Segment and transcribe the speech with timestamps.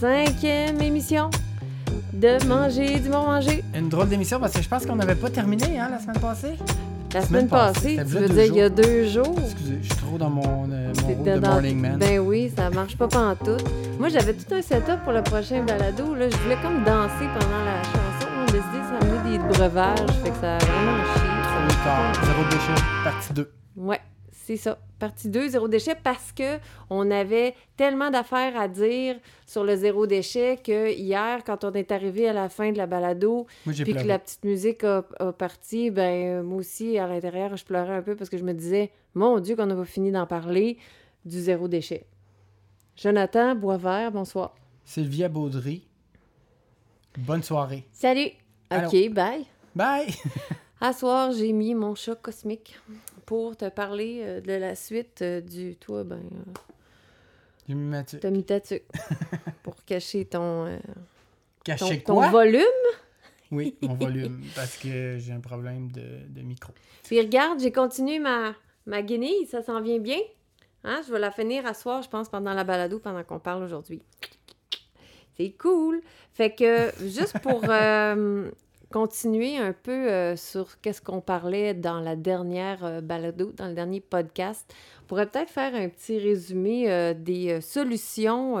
[0.00, 1.30] cinquième émission
[2.12, 3.62] de Manger du Bon Manger.
[3.74, 6.56] Une drôle d'émission parce que je pense qu'on n'avait pas terminé hein, la semaine passée?
[7.14, 9.36] La Semaine semaine passée, tu veux dire il y a deux jours.
[9.42, 11.96] Excusez, je suis trop dans mon, euh, mon rôle de dans- morning man.
[11.98, 13.64] Ben oui, ça marche pas pantoute.
[13.98, 16.14] Moi, j'avais tout un setup pour le prochain balado.
[16.14, 16.28] Là.
[16.28, 18.28] Je voulais comme danser pendant la chanson.
[18.38, 19.98] On a décidé de s'amener des breuvages.
[20.22, 21.22] Fait que ça a vraiment chié.
[21.42, 22.12] Trop tard.
[22.24, 23.50] Zéro déchet, partie 2.
[23.76, 24.00] Ouais,
[24.46, 24.78] c'est ça.
[25.00, 26.58] Partie 2, zéro déchet, parce que
[26.88, 31.90] on avait tellement d'affaires à dire sur le zéro déchet que hier, quand on est
[31.90, 35.90] arrivé à la fin de la balado, puis que la petite musique a, a parti,
[35.90, 39.40] ben moi aussi, à l'intérieur, je pleurais un peu parce que je me disais, mon
[39.40, 40.78] Dieu, qu'on n'a pas fini d'en parler
[41.24, 42.06] du zéro déchet.
[42.94, 44.54] Jonathan Boisvert, bonsoir.
[44.84, 45.88] Sylvia Baudry.
[47.18, 47.84] Bonne soirée.
[47.92, 48.30] Salut!
[48.70, 48.86] Allô.
[48.86, 49.44] OK, bye.
[49.74, 50.14] Bye!
[50.80, 52.78] À soir, j'ai mis mon chat cosmique
[53.26, 55.76] pour te parler euh, de la suite euh, du...
[55.76, 56.22] Toi, ben...
[57.68, 58.84] euh, ta tuque
[59.62, 60.78] pour cacher ton, euh,
[61.76, 62.62] ton, ton volume.
[63.50, 66.72] Oui, mon volume, parce que j'ai un problème de, de micro.
[67.04, 68.54] Puis regarde, j'ai continué ma,
[68.86, 70.20] ma guenille, ça s'en vient bien.
[70.84, 71.02] Hein?
[71.06, 74.02] Je vais la finir à soir, je pense, pendant la balado, pendant qu'on parle aujourd'hui.
[75.36, 76.00] C'est cool.
[76.32, 78.50] Fait que, juste pour euh,
[78.92, 83.74] continuer un peu euh, sur qu'est-ce qu'on parlait dans la dernière euh, balado, dans le
[83.74, 88.56] dernier podcast, on pourrait peut-être faire un petit résumé euh, des euh, solutions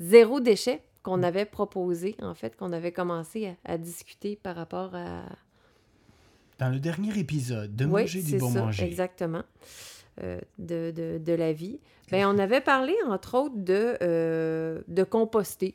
[0.00, 4.94] zéro déchet qu'on avait proposées, en fait, qu'on avait commencé à, à discuter par rapport
[4.94, 5.22] à,
[6.58, 8.84] Dans le dernier épisode de oui, Manger du bon ça, manger.
[8.84, 9.42] exactement,
[10.22, 11.80] de, de, de la vie.
[12.10, 15.74] Ben, on avait parlé, entre autres, de, de composter,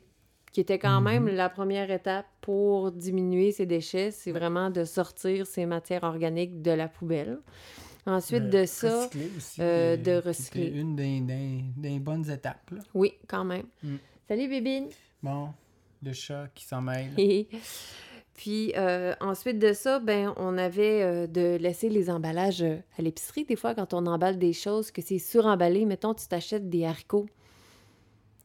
[0.54, 1.04] qui était quand Mhm.
[1.04, 4.10] même la première étape pour diminuer ses déchets.
[4.12, 7.40] C'est vraiment de sortir ces matières organiques de la poubelle.
[8.06, 10.68] Ensuite de ça, recycler aussi, euh, euh, de recycler.
[10.68, 12.70] une des, des- des bonnes étapes.
[12.70, 12.78] là.
[12.94, 13.64] oui, quand même.
[13.82, 13.96] Mm.
[14.28, 14.86] Salut, Bébine!
[15.22, 15.48] Bon,
[16.02, 17.10] le chat qui s'en mêle.
[18.34, 22.62] Puis euh, ensuite de ça, ben on avait euh, de laisser les emballages
[22.98, 23.44] à l'épicerie.
[23.44, 27.26] Des fois, quand on emballe des choses, que c'est suremballé, mettons, tu t'achètes des haricots.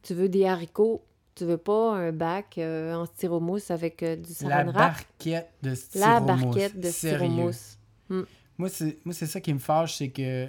[0.02, 1.02] Tu veux des haricots,
[1.40, 4.74] tu veux pas un bac euh, en styromousse avec euh, du La saran wrap?
[4.74, 6.26] barquette de La styromousse.
[6.44, 7.78] barquette de styromousse.
[8.58, 10.46] Moi, c'est moi, c'est ça qui me fâche, c'est que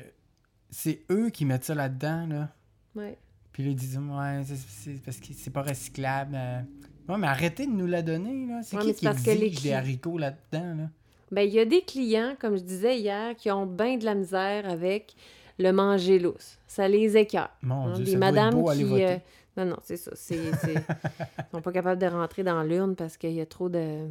[0.69, 2.50] c'est eux qui mettent ça là-dedans, là.
[2.96, 3.18] Ouais.
[3.53, 6.35] Puis ils disent, ouais, c'est- parce que c'est pas recyclable.
[6.35, 6.59] euh.
[7.07, 8.62] Ouais, mais arrêtez de nous la donner, là.
[8.63, 10.90] C'est Ouais, qui qui parce que les exige des haricots là-dedans, là?
[11.31, 14.16] Ben, il y a des clients, comme je disais hier, qui ont bien de la
[14.16, 15.16] misère avec
[15.57, 16.57] le manger lousse.
[16.68, 17.50] Ça les écœure.
[17.62, 18.90] Mon Hein, Dieu, des ça doit être madames beau aller qui.
[18.90, 19.06] voter.
[19.12, 19.18] euh,
[19.57, 20.12] Non, non, c'est ça.
[20.16, 20.73] C'est, c'est-
[21.39, 24.07] Ils sont pas capables de rentrer dans l'urne parce qu'il y a trop de,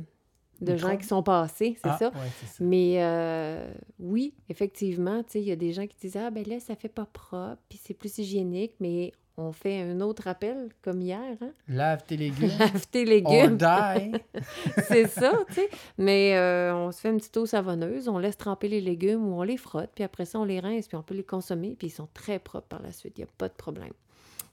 [0.60, 2.08] de gens qui sont passés, c'est Ah, ça.
[2.10, 2.64] ouais, c'est ça.
[2.64, 6.74] Mais euh, oui, effectivement, il y a des gens qui disent Ah, ben là, ça
[6.76, 11.18] fait pas propre, puis c'est plus hygiénique, mais on fait un autre appel, comme hier,
[11.40, 11.52] hein?
[11.66, 12.50] Lave tes légumes.
[12.58, 13.56] Lave tes légumes.
[13.56, 14.12] die.
[14.86, 15.70] c'est ça, tu sais.
[15.96, 19.40] Mais euh, on se fait une petite eau savonneuse, on laisse tremper les légumes ou
[19.40, 21.86] on les frotte, puis après ça, on les rince, puis on peut les consommer, puis
[21.86, 23.92] ils sont très propres par la suite, il n'y a pas de problème.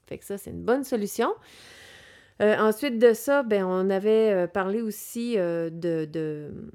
[0.08, 1.30] Fait que ça, c'est une bonne solution.
[2.40, 6.70] Euh, ensuite de ça, ben, on avait euh, parlé aussi euh, de, de-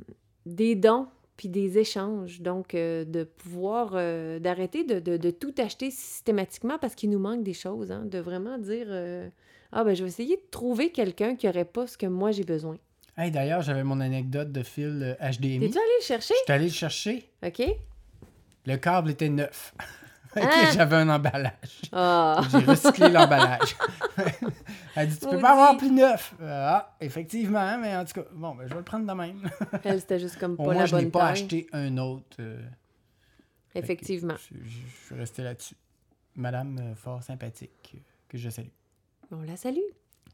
[0.45, 1.07] des dons
[1.37, 2.41] puis des échanges.
[2.41, 3.91] Donc, euh, de pouvoir,
[4.39, 7.91] d'arrêter de, de- de tout acheter systématiquement parce qu'il nous manque des choses.
[7.91, 8.03] hein.
[8.05, 8.87] de vraiment dire,
[9.71, 12.43] ah ben, je vais essayer de trouver quelqu'un qui n'aurait pas ce que moi j'ai
[12.43, 12.77] besoin.
[13.17, 15.59] Hey, d'ailleurs, j'avais mon anecdote de fil HDMI.
[15.59, 16.33] T'es-tu allé le chercher?
[16.39, 17.29] Je suis allé le chercher.
[17.45, 17.61] OK?
[18.65, 19.73] Le câble était neuf.
[20.41, 20.71] Ah!
[20.73, 21.81] J'avais un emballage.
[21.91, 22.41] Ah!
[22.51, 23.75] J'ai recyclé l'emballage.
[24.95, 25.41] Elle dit Tu peux Maudit.
[25.41, 26.33] pas avoir plus neuf.
[26.41, 29.49] Euh, Ah, effectivement, mais en tout cas, bon, ben, je vais le prendre de même.
[29.83, 31.31] Elle, c'était juste comme Au pas moins, la je n'ai pas taille.
[31.31, 32.37] acheté un autre.
[32.39, 32.59] euh,
[33.73, 34.35] que Effectivement.
[34.51, 35.75] Je, je- je suis resté là-dessus.
[36.35, 37.99] Madame euh, fort sympathique, euh,
[38.29, 38.67] que je salue.
[39.31, 39.77] On la salue.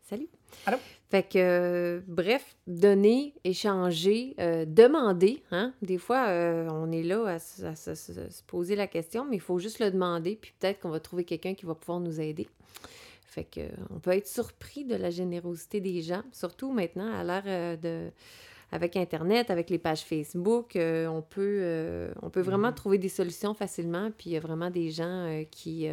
[0.09, 0.27] Salut.
[0.65, 0.77] Allô?
[1.11, 5.43] Fait que, euh, bref, donner, échanger, euh, demander.
[5.51, 5.71] Hein?
[5.83, 9.77] Des fois, euh, on est là à, se poser la question, mais il faut juste
[9.79, 12.47] le demander, puis peut-être qu'on va trouver quelqu'un qui va pouvoir nous aider.
[13.27, 13.61] Fait que,
[13.91, 18.09] on peut être surpris de la générosité des gens, surtout maintenant à l'ère de.
[18.71, 22.75] Avec Internet, avec les pages Facebook, euh, on, peut, euh, on peut vraiment Mhm.
[22.75, 24.11] trouver des solutions facilement.
[24.15, 25.87] Puis il y a vraiment des gens euh, qui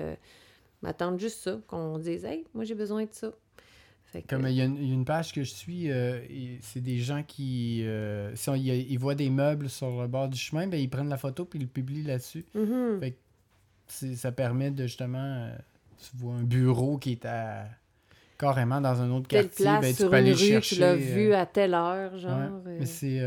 [0.83, 3.33] m'attendent juste ça, qu'on dise Hey, moi j'ai besoin de ça.
[4.13, 5.91] Fait que- Comme il y, a une- il y a une page que je suis,
[5.91, 6.21] euh,
[6.61, 10.29] c'est des gens qui, euh, si on- ils, ils voient des meubles sur le bord
[10.29, 12.45] du chemin, ben, ils prennent la photo puis ils le publient là-dessus.
[12.55, 13.01] Mhm.
[13.01, 15.57] Fait que ça permet de justement, euh,
[15.99, 17.67] tu vois un bureau qui est à
[18.39, 20.75] carrément dans un autre Telle quartier, place ben, tu sur peux aller rue, chercher.
[20.77, 22.63] tu l'as vu à telle heure, genre.
[22.65, 22.77] ouais.
[22.81, 23.21] Mais c'est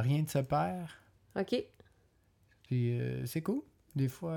[0.00, 0.86] rien ne se perd.
[1.38, 1.64] OK.
[2.68, 3.62] Puis euh, c'est cool.
[3.94, 4.32] Des fois,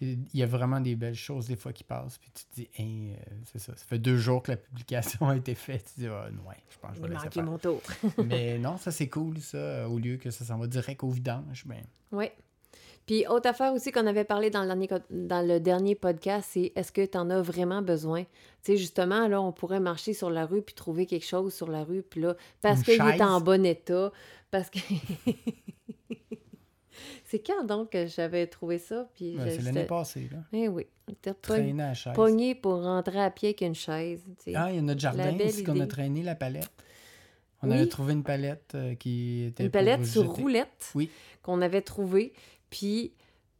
[0.00, 2.18] il y a vraiment des belles choses des fois qui passent.
[2.18, 3.74] Puis tu te dis, hein, euh, c'est ça.
[3.76, 5.84] Ça fait deux jours que la publication a été faite.
[5.86, 7.44] Tu te dis, ah, ouais, je pense que je vais Il laisser faire.
[7.44, 7.80] mon tour.
[8.24, 9.88] Mais non, ça c'est cool, ça.
[9.88, 11.82] Au lieu que ça s'en va direct au vidange, ben.
[12.12, 12.26] Oui.
[13.06, 16.72] Puis, autre affaire aussi qu'on avait parlé dans le dernier, dans le dernier podcast, c'est
[16.76, 18.24] est-ce que tu en as vraiment besoin?
[18.24, 18.28] Tu
[18.62, 21.84] sais, justement, là, on pourrait marcher sur la rue puis trouver quelque chose sur la
[21.84, 24.12] rue, puis là, parce qu'il est en bon état,
[24.50, 24.78] parce que.
[27.24, 29.08] c'est quand donc que j'avais trouvé ça?
[29.14, 30.38] Puis ben, c'est l'année passée, là.
[30.52, 30.86] Eh oui.
[31.42, 32.12] Traîner à chaise.
[32.14, 34.22] pogné pour rentrer à pied avec une chaise.
[34.38, 34.52] tu sais.
[34.54, 36.70] Ah, il y a notre jardin aussi qu'on a traîné la palette.
[37.62, 37.76] On Oui.
[37.76, 39.64] avait trouvé une palette euh, qui était.
[39.64, 40.42] une palette sur jeter.
[40.42, 41.10] roulette Oui.
[41.42, 42.32] qu'on avait trouvée.
[42.70, 43.14] Puis,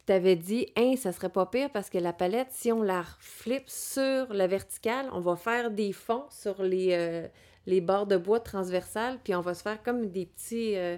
[0.05, 3.67] t'avais dit, hein, ça serait pas pire parce que la palette, si on la flippe
[3.69, 7.27] sur la verticale, on va faire des fonds sur les, euh,
[7.65, 10.95] les barres de bois transversales, puis on va se faire comme des petits, euh,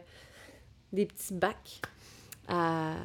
[0.94, 1.82] des petits bacs
[2.52, 2.96] à-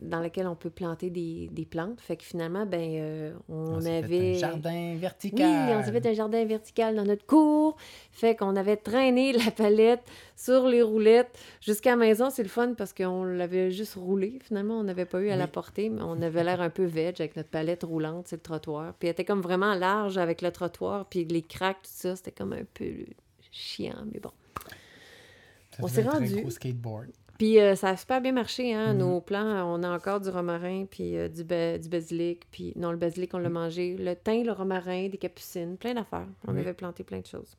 [0.00, 2.00] dans lesquels on peut planter des, des plantes.
[2.00, 4.30] Fait que finalement, ben, euh, on, s'est fait avait...
[4.36, 5.76] un jardin Oui, vertical.
[5.76, 7.76] on s'est fait un jardin vertical dans notre cour.
[8.12, 10.02] Fait qu'on avait traîné la palette
[10.36, 12.30] sur les roulettes jusqu'à la maison.
[12.30, 14.38] C'est le fun parce qu'on l'avait juste roulé.
[14.44, 15.50] Finalement, on n'avait pas eu à la Oui.
[15.50, 18.94] porter, mais on avait l'air un peu veg avec notre palette roulante sur le trottoir.
[19.00, 21.06] Puis elle était comme vraiment large avec le trottoir.
[21.06, 22.86] Puis les cracks, tout ça, c'était comme un peu
[23.50, 24.30] chiant, mais bon.
[25.72, 26.40] Ça on s'est un rendu.
[26.40, 27.08] gros skateboard.
[27.38, 28.98] Puis euh, ça a super bien marché, hein, Mhm.
[28.98, 29.72] nos plants.
[29.72, 32.42] On a encore du romarin, puis euh, du, ba- du basilic.
[32.50, 33.96] Puis non, le basilic, on l'a mangé.
[33.96, 36.26] Le thym, le romarin, des capucines, plein d'affaires.
[36.48, 36.60] On Oui.
[36.60, 37.56] avait planté plein de choses.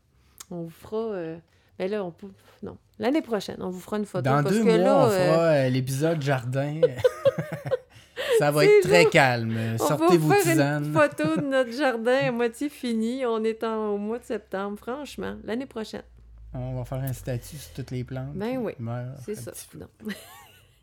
[0.52, 0.98] On vous fera...
[1.14, 1.38] euh,
[1.78, 2.28] Ben là, on peut...
[2.62, 2.76] Non.
[3.00, 4.24] L'année prochaine, on vous fera une photo.
[4.24, 6.82] Dans parce deux que mois, là, on fera l'épisode jardin.
[8.40, 9.56] ça va être très calme.
[9.76, 10.86] on Sortez vos tisanes.
[10.88, 13.26] une photo de notre jardin à moitié fini.
[13.26, 14.78] On est en, au mois de septembre.
[14.78, 16.04] Franchement, l'année prochaine.
[16.54, 18.34] On va faire un statut sur toutes les plantes.
[18.34, 18.74] Ben oui,
[19.24, 19.52] C'est ça.
[19.76, 19.88] Non.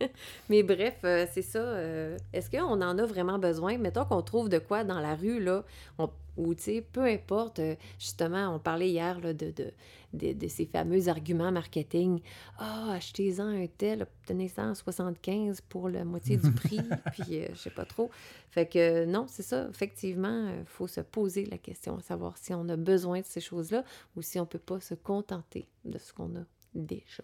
[0.51, 1.59] Mais bref, euh, c'est ça.
[1.59, 3.79] euh, Est-ce qu'on en a vraiment besoin?
[3.79, 5.65] Mettons qu'on trouve de quoi dans la rue, là,
[5.99, 7.61] on- ou tu sais, peu importe.
[7.61, 9.73] euh, justement, on parlait hier là, de, de,
[10.13, 12.21] de, de ces fameux arguments marketing.
[12.59, 16.83] Ah, achetez-en un tel, obtenez ça en 75 pour la moitié du prix,
[17.13, 18.11] puis je sais pas trop.
[18.51, 19.67] Fait que non, c'est ça.
[19.71, 23.41] Effectivement, il faut se poser la question, à savoir si on a besoin de ces
[23.41, 23.83] choses-là
[24.15, 26.45] ou si on peut pas se contenter de ce qu'on a
[26.75, 27.23] déjà.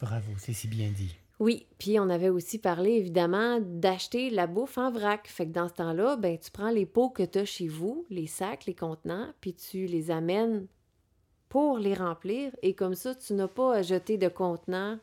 [0.00, 1.14] Bravo, c'est si bien dit.
[1.40, 5.26] Oui, puis on avait aussi parlé évidemment d'acheter la bouffe en vrac.
[5.26, 8.06] Fait que dans ce temps-là, ben tu prends les pots que tu as chez vous,
[8.08, 10.66] les sacs, les contenants, puis tu les amènes
[11.48, 14.98] pour les remplir et comme ça tu n'as pas à jeter de contenants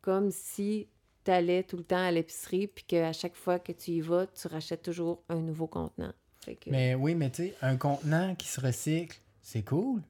[0.00, 0.88] comme si
[1.24, 4.26] tu allais tout le temps à l'épicerie puis qu'à chaque fois que tu y vas,
[4.26, 6.12] tu rachètes toujours un nouveau contenant.
[6.66, 10.02] Mais oui, mais tu sais, un contenant qui se recycle, c'est cool.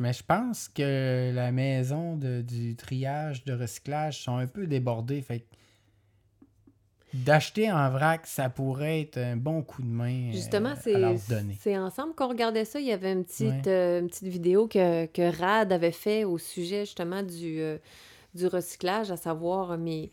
[0.00, 5.20] Mais je pense que la maison de- du triage, de recyclage sont un peu débordées.
[5.22, 5.44] Fait
[7.12, 10.76] d'acheter en vrac, ça pourrait être un bon coup de main euh, Justement, à
[11.60, 12.80] c'est ensemble qu'on regardait ça.
[12.80, 13.68] Il y avait une petite, Ouais.
[13.68, 17.76] euh, une petite vidéo que, que Rad avait fait au sujet justement du, euh,
[18.34, 20.08] du recyclage, à savoir, euh, mais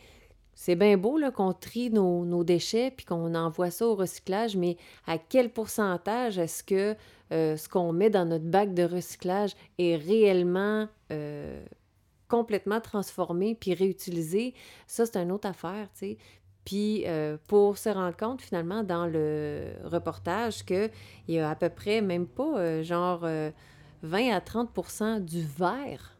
[0.53, 4.75] c'est bien beau qu'on trie nos, nos déchets puis qu'on envoie ça au recyclage, mais
[5.07, 6.97] à quel pourcentage est-ce que
[7.31, 11.63] euh, ce qu'on met dans notre bac de recyclage est réellement euh,
[12.27, 14.53] complètement transformé puis réutilisé?
[14.87, 16.17] Ça, c'est une autre affaire, tu sais.
[16.65, 20.91] Puis euh, pour se rendre compte finalement dans le reportage qu'il
[21.27, 23.49] y a à peu près même pas genre euh,
[24.03, 26.17] 20 à 30% du verre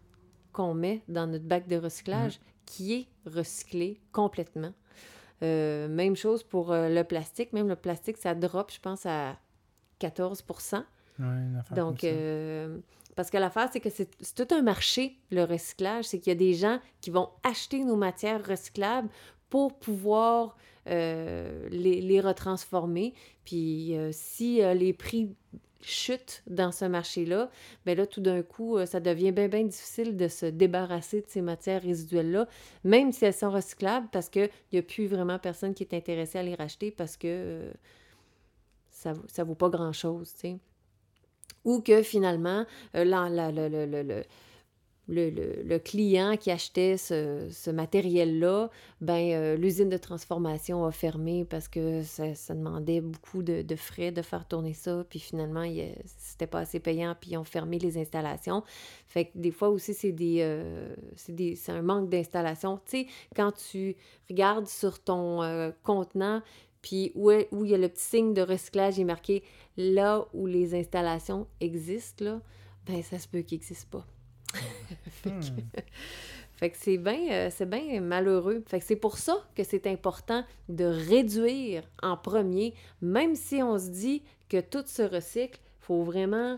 [0.54, 4.74] qu'on met dans notre bac de recyclage qui est recyclé complètement.
[5.42, 7.54] Euh, même chose pour euh, le plastique.
[7.54, 9.38] Même le plastique, ça drop, je pense, à
[10.00, 10.44] 14
[11.20, 12.80] Ouais, donc, euh,
[13.16, 16.06] parce que l'affaire, c'est que c'est tout un marché, le recyclage.
[16.06, 19.10] C'est qu'il y a des gens qui vont acheter nos matières recyclables
[19.50, 20.56] pour pouvoir
[20.88, 23.14] euh, les, les retransformer.
[23.44, 25.36] Puis, euh, si euh, les prix
[25.82, 27.50] chutent dans ce marché-là,
[27.86, 31.42] bien là, tout d'un coup, ça devient bien, bien difficile de se débarrasser de ces
[31.42, 32.48] matières résiduelles-là,
[32.84, 36.38] même si elles sont recyclables, parce qu'il n'y a plus vraiment personne qui est intéressé
[36.38, 37.72] à les racheter parce que
[38.90, 40.60] ça ne vaut pas grand-chose, tu sais
[41.64, 42.66] ou que finalement,
[42.96, 44.24] euh,
[45.08, 48.70] le, client qui achetait ce, matériel-là,
[49.02, 54.22] ben, euh, l'usine de transformation a fermé parce que ça, demandait beaucoup de, frais de
[54.22, 55.66] faire tourner ça, puis finalement,
[56.06, 58.64] c'était pas assez payant, puis ils ont fermé les installations.
[59.08, 60.96] Fait que des fois aussi, c'est euh,
[61.68, 62.80] un manque d'installation.
[62.86, 63.96] Tu sais, quand tu
[64.30, 66.42] regardes sur ton contenant,
[66.82, 69.44] puis où, est- où il y a le petit signe de recyclage, il est marqué
[69.78, 72.42] là où les installations existent, là,
[72.86, 74.08] ben ça se peut qu'ils n'existent pas.
[75.26, 75.40] Hmm.
[76.56, 78.64] Fait que c'est bien euh, c'est bien malheureux.
[78.68, 83.78] Fait que c'est pour ça que c'est important de réduire en premier, même si on
[83.78, 86.58] se dit que tout se recycle, faut vraiment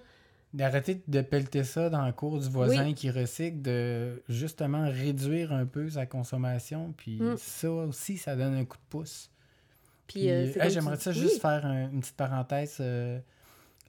[0.53, 5.65] D'arrêter de pelleter ça dans le cours du voisin qui recycle, de justement réduire un
[5.65, 6.93] peu sa consommation.
[6.97, 7.35] Puis Mm.
[7.37, 9.30] ça aussi, ça donne un coup de pouce.
[10.13, 11.19] Puis euh, hey, J'aimerais ça oui.
[11.19, 12.77] juste faire un- une petite parenthèse.
[12.79, 13.19] euh,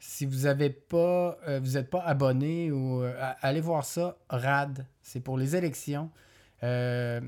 [0.01, 3.03] si vous avez pas, euh, vous n'êtes pas abonné ou
[3.41, 4.85] allez voir ça, RAD.
[5.03, 6.11] C'est pour les élections.
[6.61, 7.21] C'est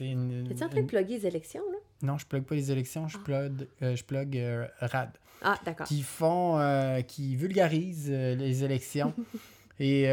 [0.00, 1.78] une, T'es-tu en train de plugger les élections, là?
[2.02, 3.24] Non, je plug pas les élections, je Ah.
[3.24, 4.38] plug, je plug
[4.80, 5.10] RAD
[5.42, 5.86] Ah, d'accord.
[5.86, 6.58] qui font,
[7.06, 9.12] qui vulgarisent les élections.
[9.80, 10.04] Et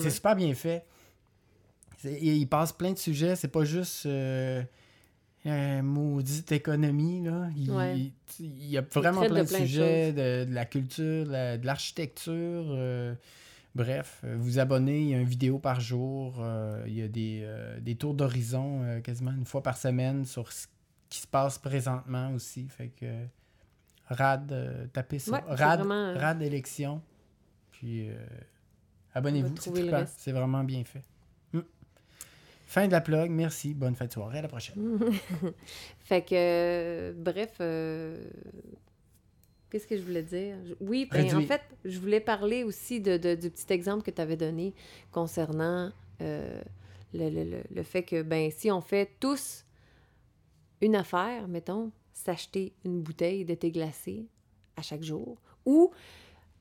[0.00, 0.84] c'est super bien fait.
[2.04, 3.36] Et Ils passent plein de sujets.
[3.36, 4.06] C'est pas juste
[5.46, 7.22] euh, maudite économie.
[7.22, 7.48] Là.
[7.56, 7.98] Il, Ouais.
[7.98, 11.26] il- il y a vraiment plein de de, plein de sujets, de, de la culture,
[11.26, 12.32] de la- de l'architecture.
[12.70, 13.14] euh,
[13.74, 16.36] bref, vous abonnez, il y a une vidéo par jour.
[16.40, 20.50] euh, il y a des, euh, des tours d'horizon quasiment une fois par semaine sur
[20.52, 20.66] ce
[21.10, 22.66] qui se passe présentement aussi.
[22.68, 23.06] Fait que
[24.08, 25.32] RAD, tapez ça.
[25.32, 27.00] Ouais, RAD, vraiment, RAD élection.
[27.72, 28.08] Puis
[29.14, 29.54] abonnez-vous.
[30.16, 31.02] C'est vraiment bien fait.
[32.74, 34.98] Fin de la plug, merci, bonne fête de soirée, à la prochaine.
[36.00, 38.20] Fait que, euh, bref, euh,
[39.70, 40.56] qu'est-ce que je voulais dire?
[40.80, 44.20] Oui, ben, en fait, je voulais parler aussi de, de- du petit exemple que tu
[44.20, 44.74] avais donné
[45.12, 46.60] concernant euh,
[47.12, 49.64] le, le- le- le fait que, ben, si on fait tous
[50.80, 54.26] une affaire, mettons, s'acheter une bouteille de thé glacé
[54.76, 55.92] à chaque jour, ou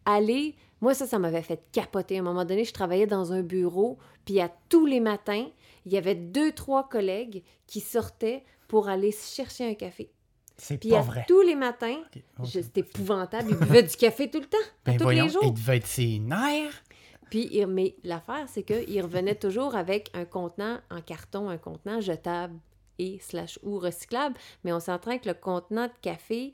[0.05, 2.17] aller, moi ça, ça m'avait fait capoter.
[2.17, 5.48] À un moment donné, je travaillais dans un bureau, puis à tous les matins,
[5.86, 10.10] il y avait deux, trois collègues qui sortaient pour aller chercher un café.
[10.58, 11.25] C'est pas vrai.
[11.28, 12.46] tous les matins, Ok, ok.
[12.46, 15.42] je- c'était épouvantable, ils buvaient du café tout le temps, Ben tous voyons, les jours.
[15.46, 16.84] il devait être ses nerfs.
[17.32, 22.00] Puis, il- mais l'affaire, c'est qu'il revenait toujours avec un contenant en carton, un contenant
[22.02, 22.54] jetable
[23.00, 24.36] et slash ou recyclable.
[24.63, 26.54] Mais on s'entend que le contenant de café,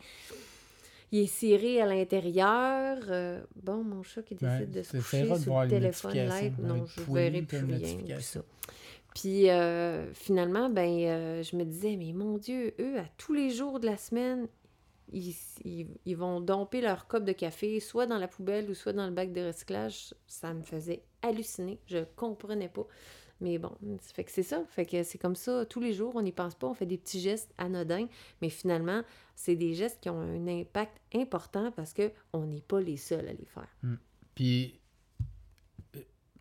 [1.12, 2.98] il est ciré à l'intérieur.
[3.10, 6.86] Euh, bon, mon chat qui Ouais, décide de se coucher sur le téléphone va Non,
[6.86, 8.20] je verrai plus rien.
[8.22, 8.40] ça.
[9.16, 13.50] Puis euh, finalement, ben, euh, je me disais, mais mon Dieu, eux, à tous les
[13.50, 14.48] jours de la semaine,
[15.12, 15.36] ils,
[16.06, 19.12] ils- vont domper leur cup de café, soit dans la poubelle ou soit dans le
[19.14, 20.14] bac de recyclage.
[20.28, 21.80] Ça me faisait halluciner.
[21.88, 22.86] Je comprenais pas.
[23.42, 23.72] Mais bon,
[24.14, 24.64] fait que c'est ça.
[24.70, 26.12] Fait que c'est comme ça tous les jours.
[26.16, 26.68] On n'y pense pas.
[26.68, 28.06] On fait des petits gestes anodins.
[28.42, 29.02] Mais finalement,
[29.36, 33.28] c'est des gestes qui ont un impact important parce que on n'est pas les seuls
[33.28, 33.70] à les faire.
[34.36, 34.79] Puis, euh,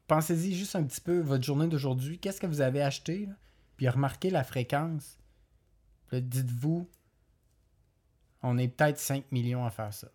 [0.08, 3.34] pensez-y juste un petit peu, votre journée d'aujourd'hui, qu'est-ce que vous avez acheté, là?
[3.76, 5.18] puis remarquez la fréquence.
[6.08, 6.88] Puis dites-vous,
[8.42, 10.10] on est peut-être 5 millions à faire ça.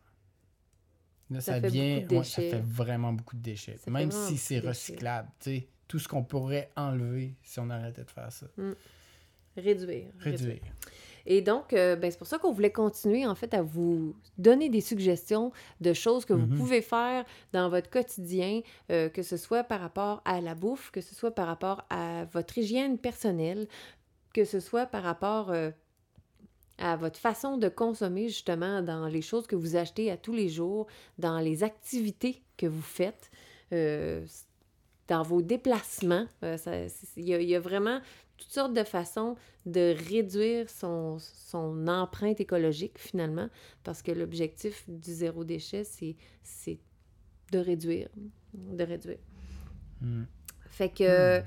[1.29, 3.77] Là, Ça vient, ouais, ça fait vraiment beaucoup de déchets.
[3.77, 8.03] Ça Même si c'est recyclable, tu sais, tout ce qu'on pourrait enlever si on arrêtait
[8.03, 8.47] de faire ça.
[9.55, 10.07] Réduire.
[10.19, 10.61] Réduire.
[11.25, 14.69] Et donc, euh, ben, c'est pour ça qu'on voulait continuer, en fait, à vous donner
[14.69, 15.51] des suggestions
[15.81, 16.57] de choses que vous Mhm.
[16.57, 18.61] pouvez faire dans votre quotidien,
[18.91, 22.25] euh, que ce soit par rapport à la bouffe, que ce soit par rapport à
[22.25, 23.67] votre hygiène personnelle,
[24.33, 25.71] que ce soit par rapport euh,
[26.77, 30.49] à votre façon de consommer, justement, dans les choses que vous achetez à tous les
[30.49, 30.87] jours,
[31.19, 33.29] dans les activités que vous faites,
[33.71, 34.25] euh,
[35.07, 36.25] dans vos déplacements.
[36.43, 36.57] Euh,
[37.17, 37.99] y, il y a vraiment
[38.43, 39.35] toutes sortes de façons
[39.65, 43.49] de réduire son, son empreinte écologique finalement,
[43.83, 46.15] parce que l'objectif du zéro déchet, c'est,
[47.51, 48.09] de réduire,
[48.53, 49.19] de réduire.
[50.01, 50.23] Hmm.
[50.69, 51.41] Fait que,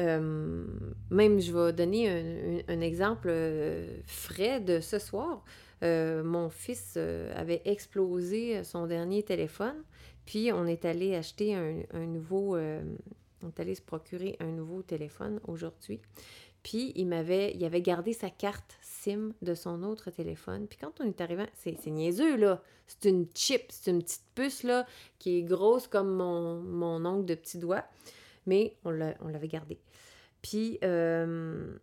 [0.00, 0.66] euh,
[1.10, 5.44] même je vais donner un, un- un exemple euh, frais de ce soir.
[5.82, 6.96] Euh, mon fils
[7.36, 9.76] avait explosé son dernier téléphone,
[10.24, 12.56] puis on est allé acheter un, un nouveau,
[13.44, 16.00] on est allé se procurer un nouveau téléphone aujourd'hui.
[16.62, 20.66] Puis il m'avait, il avait gardé sa carte SIM de son autre téléphone.
[20.66, 24.62] Puis quand on est arrivé, c'est, niaiseux là, c'est une chip, c'est une petite puce
[24.62, 24.86] là
[25.18, 27.84] qui est grosse comme mon, mon ongle de petit doigt,
[28.46, 29.78] mais on l'avait gardé.
[30.40, 31.76] Puis euh,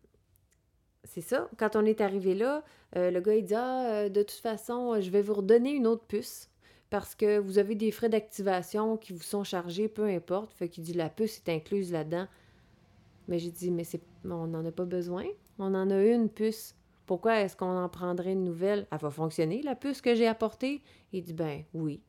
[1.03, 2.63] c'est ça, quand on est arrivé là,
[2.95, 5.87] euh, le gars il dit ah, euh, de toute façon, je vais vous redonner une
[5.87, 6.50] autre puce
[6.91, 10.53] parce que vous avez des frais d'activation qui vous sont chargés, peu importe.
[10.53, 12.27] Fait qu'il dit la puce est incluse là-dedans.
[13.27, 15.23] Mais j'ai dit, mais c'est, on n'en a pas besoin.
[15.57, 16.75] On en a une puce.
[17.05, 18.87] Pourquoi est-ce qu'on en prendrait une nouvelle?
[18.91, 20.81] Elle va fonctionner, la puce que j'ai apportée?
[21.13, 22.01] Il dit, ben oui.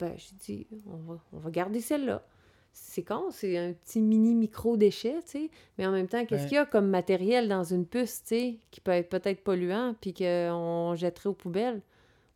[0.00, 2.24] Ben, j'ai dit, on va, on va garder celle-là.
[2.72, 5.50] C'est con, c'est un petit mini micro-déchet, tu sais.
[5.78, 6.48] Mais en même temps, qu'est-ce Ouais.
[6.48, 9.94] qu'il y a comme matériel dans une puce, tu sais, qui peut être peut-être polluant,
[10.00, 11.80] puis qu'on jetterait aux poubelles?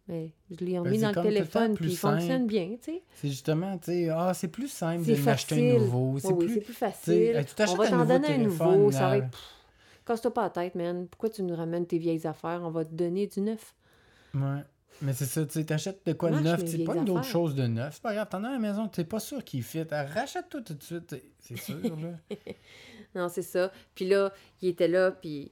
[0.06, 3.02] Mais je l'ai Ben, mis c'est dans le téléphone, puis il fonctionne bien, tu sais.
[3.14, 6.18] C'est justement, tu sais, ah, c'est plus simple C'est de m'acheter un nouveau.
[6.18, 6.54] C'est Oui, plus.
[6.66, 7.14] c'est facile.
[7.36, 8.90] hey, tu On va t'en donner un nouveau.
[8.90, 9.38] Ça va être.
[10.06, 11.06] Casse-toi pas la tête, man.
[11.08, 12.60] Pourquoi tu nous ramènes tes vieilles affaires?
[12.62, 13.74] On va te donner du neuf.
[14.34, 14.60] Ouais.
[15.00, 17.32] Mais c'est ça, tu sais, t'achètes de quoi de neuf, vieilles pas d'autres affaires.
[17.32, 17.94] choses de neuf.
[17.94, 19.82] C'est pas grave, t'en as à la maison, t'es pas sûr qu'il fit.
[19.90, 22.36] Ah, Rachète-toi tout de suite, c'est sûr, là.
[23.16, 23.72] Non, c'est ça.
[23.94, 25.50] Puis là, il était là, puis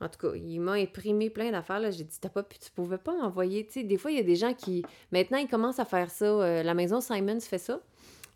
[0.00, 1.80] en tout cas, il m'a imprimé plein d'affaires.
[1.90, 3.66] J'ai dit, t'as pas pu, tu pouvais pas m'envoyer.
[3.66, 4.84] Tu sais, des fois, il y a des gens qui.
[5.12, 6.24] Maintenant, ils commencent à faire ça.
[6.26, 7.80] Euh, la maison Simons fait ça.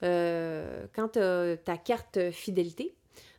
[0.03, 2.95] Euh, quand t'as ta carte fidélité,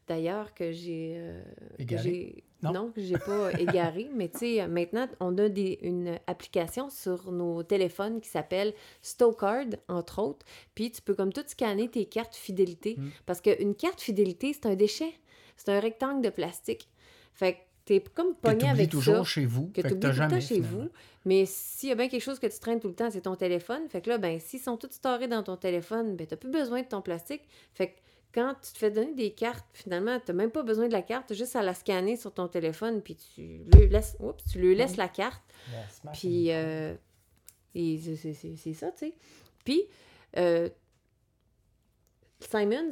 [0.07, 1.13] d'ailleurs, que j'ai.
[1.17, 1.41] euh,
[1.77, 2.43] que Égaré?
[2.61, 2.73] Non.
[2.73, 7.31] Non, que j'ai pas égaré, mais tu sais, maintenant, on a des, une application sur
[7.31, 10.45] nos téléphones qui s'appelle Stocard, entre autres.
[10.75, 12.95] Puis tu peux comme tout scanner tes cartes fidélité.
[12.97, 13.09] Mm.
[13.25, 15.13] Parce qu'une carte fidélité, c'est un déchet.
[15.55, 16.89] C'est un rectangle de plastique.
[17.33, 17.59] Fait que
[17.89, 19.23] t'es comme Que pogné t'oublies avec toujours ça.
[19.23, 19.67] chez vous.
[19.69, 20.83] Que fait que t'oublies t'as tout le temps chez finalement.
[20.83, 20.89] vous.
[21.25, 23.35] Mais s'il y a bien quelque chose que tu traînes tout le temps, c'est ton
[23.35, 23.89] téléphone.
[23.89, 26.81] Fait que là, ben, s'ils sont tous storés dans ton téléphone, ben, t'as plus besoin
[26.83, 27.41] de ton plastique.
[27.73, 27.97] Fait que
[28.31, 31.25] quand tu te fais donner des cartes, finalement, t'as même pas besoin de la carte,
[31.29, 33.41] t'as juste à la scanner sur ton téléphone, puis tu
[33.73, 35.41] lui laisses, oups, tu lui laisses la carte,
[36.13, 36.93] puis euh,
[37.73, 39.13] c'est ça, tu sais.
[39.65, 39.81] Puis,
[40.37, 40.69] euh,
[42.39, 42.91] Simons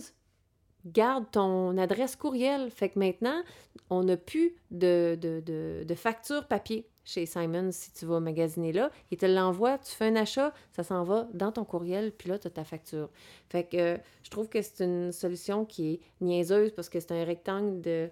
[0.91, 2.69] garde ton adresse courriel.
[2.71, 3.41] Fait que maintenant,
[3.89, 5.41] on n'a plus de, de,
[5.83, 8.91] de, facture papier chez Simons si tu vas magasiner là.
[9.11, 12.37] Il te l'envoie, tu fais un achat, ça s'en va dans ton courriel, puis là,
[12.37, 13.09] tu as ta facture.
[13.49, 17.13] Fait que euh, je trouve que c'est une solution qui est niaiseuse parce que c'est
[17.13, 18.09] un rectangle de,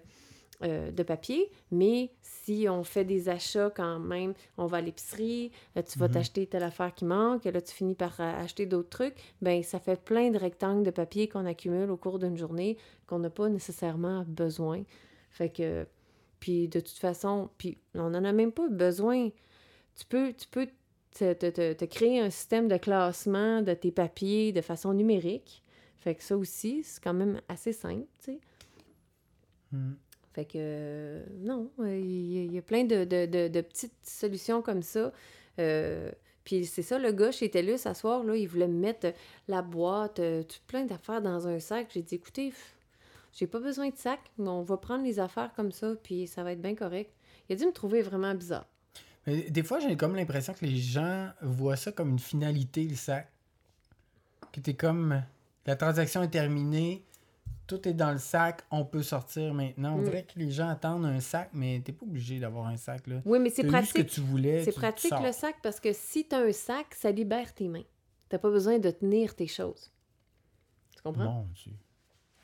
[0.62, 5.50] euh, de papier, mais si on fait des achats quand même, on va à l'épicerie,
[5.76, 6.14] euh, tu vas Mhm.
[6.14, 9.78] t'acheter telle affaire qui manque, là tu finis par euh, acheter d'autres trucs, ben ça
[9.80, 13.48] fait plein de rectangles de papier qu'on accumule au cours d'une journée qu'on n'a pas
[13.48, 14.82] nécessairement besoin.
[15.30, 15.86] Fait que,
[16.40, 19.28] puis de toute façon, puis on n'en a même pas besoin.
[19.94, 20.68] Tu peux, tu peux
[21.12, 25.62] te, te- te- te créer un système de classement de tes papiers de façon numérique.
[25.98, 28.40] Fait que ça aussi, c'est quand même assez simple, tu sais.
[29.72, 29.94] Hmm.
[30.36, 35.10] Fait que, non, il y, a- plein de, de- de- petites solutions comme ça.
[35.58, 36.10] Euh,
[36.44, 39.14] puis c'est ça, le gars chez TELUS, ce soir, là, il voulait me mettre
[39.48, 41.88] la boîte, euh, tout plein d'affaires dans un sac.
[41.94, 42.52] J'ai dit, écoutez,
[43.32, 46.44] j'ai pas besoin de sac, mais on va prendre les affaires comme ça, puis ça
[46.44, 47.10] va être bien correct.
[47.48, 48.66] Il a dû me trouver vraiment bizarre.
[49.26, 52.94] Mais des fois, j'ai comme l'impression que les gens voient ça comme une finalité, le
[52.94, 53.26] sac.
[54.52, 55.22] Que t'es comme.
[55.64, 57.02] La transaction est terminée,
[57.66, 59.94] tout est dans le sac, on peut sortir maintenant.
[59.94, 60.04] On Mm.
[60.04, 63.22] dirait que les gens attendent un sac, mais t'es pas obligé d'avoir un sac, là.
[63.24, 64.14] Oui, mais c'est T'as eu ce que pratique.
[64.14, 64.60] tu voulais.
[64.60, 67.52] C'est tu- tu pratique le sac parce que si tu as un sac, ça libère
[67.54, 67.84] tes mains.
[68.28, 69.90] T'as pas besoin de tenir tes choses.
[70.96, 71.24] Tu comprends?
[71.24, 71.72] Mon Dieu.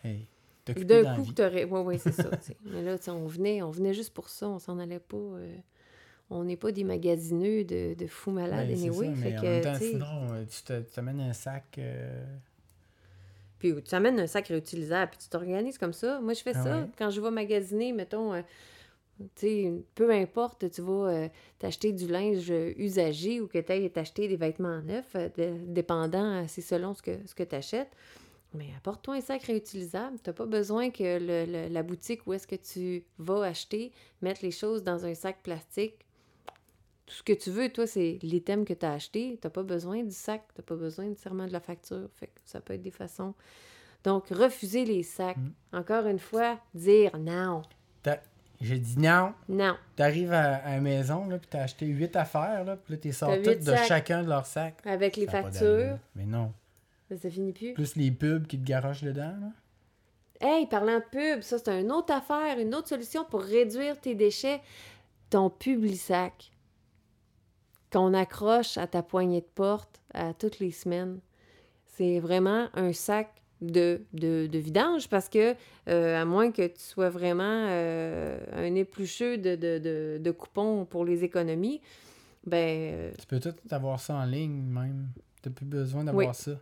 [0.05, 0.27] Hey.
[0.65, 0.75] D'un
[1.17, 1.29] coup, vie.
[1.31, 1.65] que t'aurais.
[1.65, 2.31] Oui, oui, c'est ça.
[2.37, 2.53] tu.
[2.65, 4.49] Mais là, tu on venait, on venait juste pour ça.
[4.49, 5.17] On s'en allait pas.
[5.17, 5.57] euh,
[6.31, 9.07] On n'est pas des magasineux de, de fous malades, Ben, c'est anyway.
[9.09, 11.33] ça, fait mais en que, même temps, tu sinon, euh, tu te- tu t'amènes un
[11.35, 11.65] sac.
[11.79, 12.25] euh,
[13.63, 16.21] Puis tu amènes un sac réutilisable, puis tu t'organises comme ça.
[16.21, 16.81] Moi, je fais Ah ça.
[16.81, 16.87] ouais?
[16.99, 18.43] Quand je vais magasiner, mettons, euh,
[19.21, 21.29] tu sais, peu importe, tu vas euh,
[21.61, 26.43] t'acheter du linge usagé ou que tu ailles t'acheter des vêtements neufs, euh, de- dépendant,
[26.43, 27.93] euh, c'est selon ce que, ce que tu achètes.
[28.53, 30.19] Mais apporte-toi un sac réutilisable.
[30.25, 34.43] Tu pas besoin que le- le- la boutique où est-ce que tu vas acheter mette
[34.43, 36.05] les choses dans un sac plastique.
[37.07, 39.39] Tout ce que tu veux, toi, c'est l'item que tu as acheté.
[39.43, 40.43] Tu pas besoin du sac.
[40.55, 42.09] Tu pas besoin nécessairement de la facture.
[42.17, 43.35] Fait que ça peut être des façons.
[44.05, 45.37] Donc, refuser les sacs.
[45.37, 45.53] Mm.
[45.73, 47.63] Encore une fois, dire non.
[48.63, 49.35] J'ai dit non.
[49.49, 49.77] Non.
[49.97, 53.11] T'arrives à, à la maison, là, puis t'as acheté huit affaires, là, puis là, t'es
[53.11, 54.77] sorti toutes de chacun de leurs sacs.
[54.85, 55.99] Avec les Ça factures.
[56.15, 56.53] Mais non.
[57.09, 57.75] ça, ça finit plus.
[57.75, 59.51] Plus les pubs qui te garochent dedans, là.
[60.41, 64.15] Hey, parlant de pub, ça, c'est une autre affaire, une autre solution pour réduire tes
[64.15, 64.61] déchets.
[65.31, 66.52] Ton publisac
[67.93, 71.19] qu'on accroche à ta poignée de porte à toutes les semaines.
[71.87, 73.29] C'est vraiment un sac
[73.61, 75.55] de, de, de vidange parce que,
[75.89, 81.05] euh, à moins que tu sois vraiment euh, un éplucheux de, de, de, coupons pour
[81.05, 81.81] les économies,
[82.45, 85.09] ben, euh, Tu peux tout avoir ça en ligne, même.
[85.43, 86.35] T'as plus besoin d'avoir Oui.
[86.35, 86.53] ça.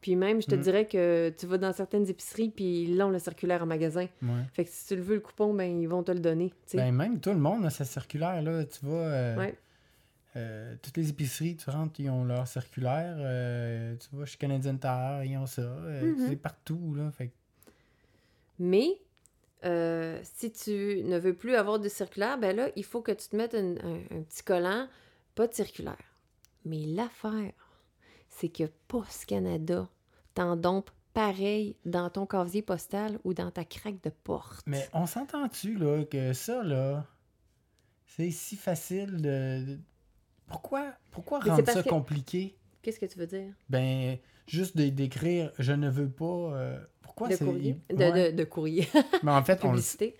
[0.00, 0.60] puis même, je te Mm.
[0.60, 4.06] dirais que tu vas dans certaines épiceries, puis ils l'ont le circulaire en magasin.
[4.22, 4.28] Ouais.
[4.54, 6.52] Fait que si tu le veux, le coupon, ben, ils vont te le donner.
[6.66, 6.76] tu.
[6.78, 8.64] Ben, même tout le monde a sa circulaire, là.
[8.64, 8.92] Tu vas...
[8.96, 9.54] euh, Ouais.
[10.36, 13.16] Euh, toutes les épiceries, tu rentres, ils ont leur circulaire.
[13.18, 15.62] euh, tu vas chez Canadian Tire, ils ont ça.
[15.62, 16.26] euh, Mhm.
[16.28, 17.10] C'est partout, là.
[17.10, 17.32] Fait
[18.58, 19.00] Mais
[20.22, 23.36] si tu ne veux plus avoir de circulaire, ben là, il faut que tu te
[23.36, 24.88] mettes un, un- un petit collant,
[25.34, 25.98] pas de circulaire.
[26.64, 27.52] Mais l'affaire,
[28.28, 29.88] c'est que Post Canada
[30.34, 34.62] t'en dompe pareil dans ton casier postal ou dans ta craque de porte.
[34.66, 37.04] Mais on s'entend-tu, là, que ça, là,
[38.06, 39.78] c'est si facile de, de-
[40.50, 42.56] Pourquoi, pourquoi Mais c'est rendre parce ça que- compliqué?
[42.82, 43.52] Qu'est-ce que tu veux dire?
[43.68, 46.24] Ben, juste de- d'écrire je ne veux pas.
[46.24, 47.44] euh, pourquoi de c'est.
[47.44, 47.80] courrier?
[47.90, 48.32] De, Ouais.
[48.32, 48.88] de, de courrier.
[49.22, 50.16] Mais en fait, on le, Publicité.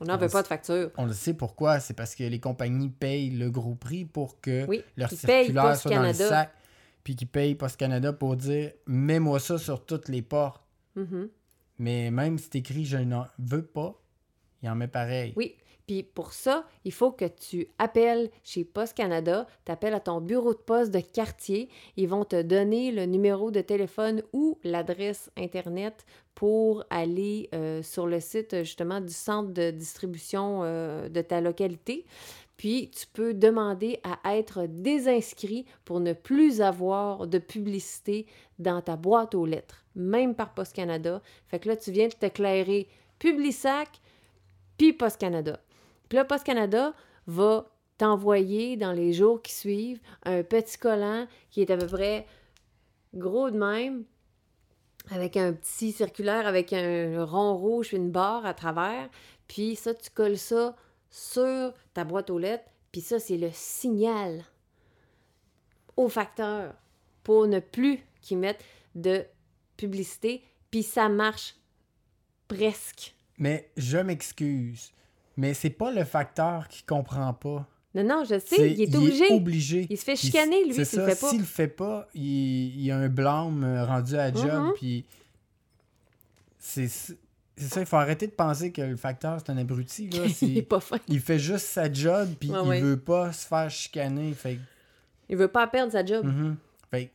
[0.00, 0.90] On n'en on veut le pas de facture.
[0.98, 1.80] on le sait pourquoi.
[1.80, 4.82] C'est parce que les compagnies payent le gros prix pour que Oui.
[4.96, 6.28] leur Ils payent circulaire soit dans le Post-Canada.
[6.44, 6.52] sac.
[7.02, 10.62] Puis qu'ils payent Post Canada pour dire mets-moi ça sur toutes les portes.
[10.96, 11.28] Mhm.
[11.78, 13.98] Mais même si t'écris je n'en veux pas,
[14.62, 15.32] il en met pareil.
[15.36, 15.54] Oui.
[15.86, 20.20] Puis pour ça, il faut que tu appelles chez Post Canada, tu appelles à ton
[20.20, 21.68] bureau de poste de quartier.
[21.96, 28.06] Ils vont te donner le numéro de téléphone ou l'adresse Internet pour aller euh, sur
[28.06, 32.04] le site justement du centre de distribution euh, de ta localité.
[32.56, 38.26] Puis tu peux demander à être désinscrit pour ne plus avoir de publicité
[38.58, 41.20] dans ta boîte aux lettres, même par Post Canada.
[41.48, 43.88] Fait que là, tu viens de t'éclairer Publisac,
[44.78, 45.60] puis Post Canada.
[46.08, 46.94] Puis là, Post Canada
[47.26, 52.26] va t'envoyer dans les jours qui suivent un petit collant qui est à peu près
[53.14, 54.04] gros de même,
[55.10, 59.08] avec un petit circulaire, avec un rond rouge une barre à travers.
[59.48, 60.76] Puis ça, tu colles ça
[61.10, 62.68] sur ta boîte aux lettres.
[62.92, 64.44] Puis ça, c'est le signal
[65.96, 66.74] au facteur
[67.22, 68.64] pour ne plus qu'ils mettent
[68.94, 69.24] de
[69.76, 70.42] publicité.
[70.70, 71.56] Puis ça marche
[72.48, 73.14] presque.
[73.38, 74.92] Mais je m'excuse.
[75.36, 77.66] Mais c'est pas le facteur qui comprend pas.
[77.94, 79.32] Non, non, je sais, il est obligé.
[79.32, 79.86] obligé.
[79.88, 81.30] Il se fait chicaner, lui, s'il le fait pas.
[81.30, 82.22] S'il le fait pas, il,
[82.76, 84.50] il y a un blâme euh, rendu à job.
[84.66, 84.72] Mhm.
[84.76, 85.04] Puis
[86.58, 90.10] c'est ça, il faut arrêter de penser que le facteur c'est un abruti.
[90.10, 90.24] Là.
[90.42, 90.98] il est pas fin.
[91.08, 92.80] il fait juste sa job, puis Ouais, il ouais.
[92.82, 94.32] veut pas se faire chicaner.
[94.34, 94.58] Fait,
[95.30, 96.26] Il veut pas perdre sa job.
[96.26, 96.56] Mhm.
[96.90, 97.10] Fait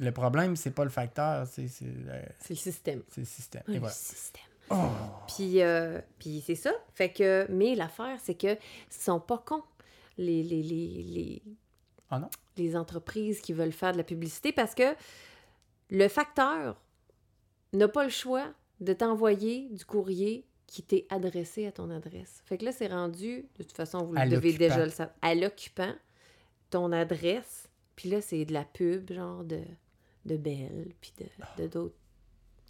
[0.00, 2.12] le problème, c'est pas le facteur, c'est c'est le,
[2.50, 3.02] le système.
[3.10, 3.62] c'est le système.
[3.66, 3.94] Le Et voilà.
[3.94, 4.42] système.
[4.70, 4.76] Oh!
[5.26, 6.72] Puis, euh, puis c'est ça.
[6.94, 8.56] Fait que, mais l'affaire, c'est que
[8.90, 9.62] sont pas cons,
[10.16, 11.42] les, les, les, les,
[12.10, 12.28] Ah non?
[12.56, 14.94] les entreprises qui veulent faire de la publicité, parce que
[15.90, 16.80] le facteur
[17.72, 18.46] n'a pas le choix
[18.80, 22.42] de t'envoyer du courrier qui t'est adressé à ton adresse.
[22.44, 25.34] Fait que là, c'est rendu, de toute façon, vous le devez déjà le savoir, à
[25.34, 25.94] l'occupant,
[26.70, 29.60] ton adresse, puis là, c'est de la pub, genre de,
[30.26, 31.94] de Belle, puis de, de d'autres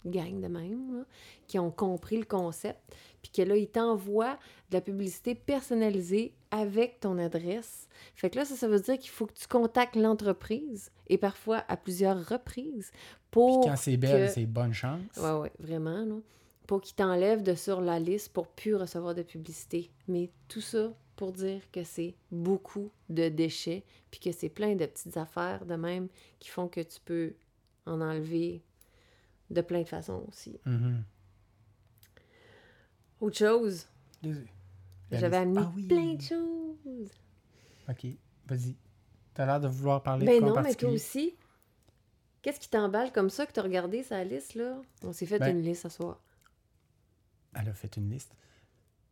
[0.05, 1.05] gangs de même, là,
[1.47, 2.79] qui ont compris le concept,
[3.21, 4.37] puis que là, ils t'envoient
[4.69, 7.87] de la publicité personnalisée avec ton adresse.
[8.15, 11.63] Fait que là, ça, ça veut dire qu'il faut que tu contactes l'entreprise, et parfois
[11.67, 12.91] à plusieurs reprises,
[13.31, 13.61] pour...
[13.61, 15.01] Puis quand c'est belle, que- c'est bonne chance.
[15.17, 16.15] Ouais, ouais, vraiment, là.
[16.67, 19.89] Pour qu'ils t'enlèvent de sur la liste pour plus recevoir de publicité.
[20.07, 24.85] Mais tout ça pour dire que c'est beaucoup de déchets, puis que c'est plein de
[24.85, 27.33] petites affaires de même qui font que tu peux
[27.87, 28.61] en enlever
[29.49, 30.59] de plein de façons aussi.
[30.65, 31.03] Mhm.
[33.19, 33.87] Autre chose,
[35.11, 35.87] j'avais amené Ah oui.
[35.87, 37.11] plein de choses.
[37.89, 38.05] Ok,
[38.47, 38.75] vas-y.
[39.33, 41.35] T'as l'air de vouloir parler Ben de quoi en non, mais toi aussi.
[42.41, 44.81] Qu'est-ce qui t'emballe comme ça que t'as regardé sa liste, là?
[45.03, 46.21] On s'est fait Ben- une liste ce soir.
[47.53, 48.33] Elle a fait une liste.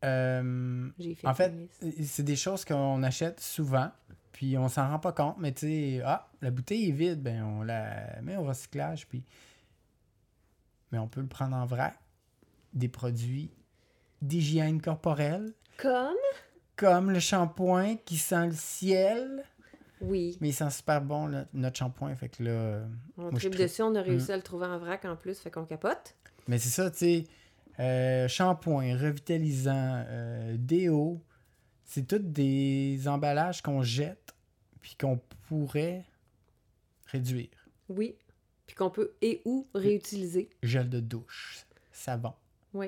[0.05, 2.13] Euh, J'ai fait en fait, une liste.
[2.13, 3.91] c'est des choses qu'on achète souvent,
[4.31, 7.43] puis on s'en rend pas compte, mais tu sais, ah, la bouteille est vide, ben
[7.43, 9.23] on la met au recyclage, puis.
[10.91, 11.97] Mais on peut le prendre en vrac.
[12.73, 13.49] Des produits
[14.21, 16.15] d'hygiène corporelle, Comme?
[16.75, 19.43] comme le shampoing qui sent le ciel,
[20.01, 20.37] Oui.
[20.41, 22.81] mais il sent super bon, là, notre shampoing, fait que là.
[23.17, 23.55] On tripe.
[23.55, 24.33] dessus, on a réussi Mm.
[24.33, 26.15] à le trouver en vrac en plus, fait qu'on capote.
[26.47, 27.23] Mais c'est ça, tu sais.
[27.79, 31.21] euh, shampoing, revitalisant, euh, déo,
[31.85, 34.33] c'est tous des emballages qu'on jette
[34.81, 36.05] puis qu'on pourrait
[37.05, 37.49] réduire.
[37.89, 38.15] Oui.
[38.67, 40.49] Puis qu'on peut et ou réutiliser.
[40.61, 42.33] Gel de douche, savon.
[42.73, 42.87] Oui.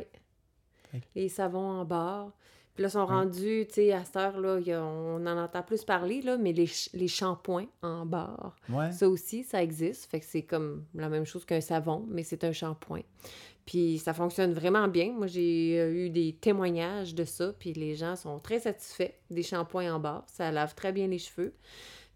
[1.16, 2.32] Les savons en barre.
[2.76, 3.08] Puis là, sont Oui.
[3.08, 6.22] rendus, tu sais, à cette heure, là, il y a- on en entend plus parler,
[6.22, 8.92] là, mais les, les shampoings en barre, Ouais.
[8.92, 10.10] ça aussi, ça existe.
[10.10, 13.02] Fait que c'est comme la même chose qu'un savon, mais c'est un shampoing.
[13.66, 15.12] Puis ça fonctionne vraiment bien.
[15.12, 19.44] Moi, j'ai euh, eu des témoignages de ça, puis les gens sont très satisfaits des
[19.44, 20.24] shampoings en barre.
[20.28, 21.54] Ça lave très bien les cheveux.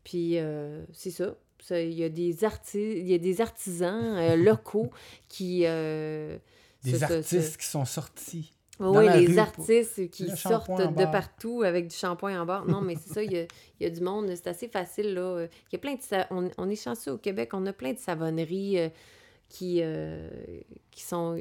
[0.04, 1.36] Puis euh, c'est ça.
[1.72, 4.90] Il y, a des arti- il y a des artisans euh, locaux
[5.30, 5.64] qui...
[5.66, 6.38] euh,
[6.84, 8.52] Des artistes qui sont sortis.
[8.80, 12.66] oui, les rue pour- artistes qui Le sortent de partout avec du shampoing en barre.
[12.66, 13.44] Non, mais c'est ça, il y a,
[13.80, 15.46] il y a du monde, c'est assez facile, là.
[15.72, 16.02] Il y a plein de...
[16.02, 18.90] sa- On, on est chanceux au Québec, on a plein de savonneries euh,
[19.50, 20.30] qui, euh,
[20.92, 21.38] qui, sont,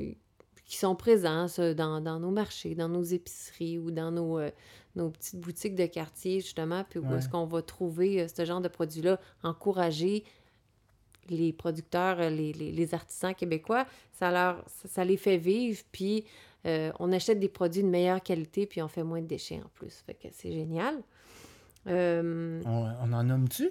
[0.66, 4.50] qui sont présents dans, dans nos marchés, dans nos épiceries ou dans nos, euh,
[4.96, 7.18] nos petites boutiques de quartier, justement, puis où Ouais.
[7.18, 10.24] est-ce qu'on va trouver euh, ce genre de produits-là, encourager
[11.28, 15.81] les producteurs, euh, les, les, les artisans québécois, ça, leur, ça, ça les fait vivre,
[15.92, 16.24] puis
[16.66, 19.68] euh, on achète des produits de meilleure qualité, puis on fait moins de déchets en
[19.74, 20.02] plus.
[20.07, 20.96] Fait que c'est génial.
[21.88, 23.70] Euh, On, on en nomme-tu?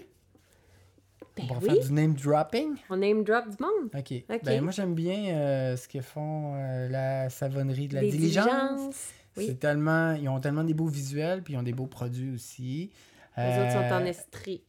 [1.38, 2.76] ben On va oui, faire du name dropping?
[2.90, 3.90] on name drop du monde.
[3.98, 4.42] OK.
[4.44, 6.56] Ben, moi, j'aime bien euh, ce que font
[6.90, 9.12] la savonnerie de la Les diligence.
[9.38, 9.46] Oui.
[9.48, 10.14] C'est tellement...
[10.14, 12.92] Ils ont tellement des beaux visuels, puis ils ont des beaux produits aussi.
[13.38, 14.64] Les autres sont en Euh, Estrie.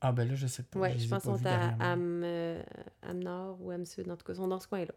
[0.00, 0.78] Ah, ben là, je sais pas.
[0.80, 1.74] Oui, je pense qu'ils sont à.
[1.92, 2.62] Am, euh,
[3.02, 4.10] Am Nord ou Am Sud.
[4.10, 4.92] En tout cas, ils sont dans ce coin-là.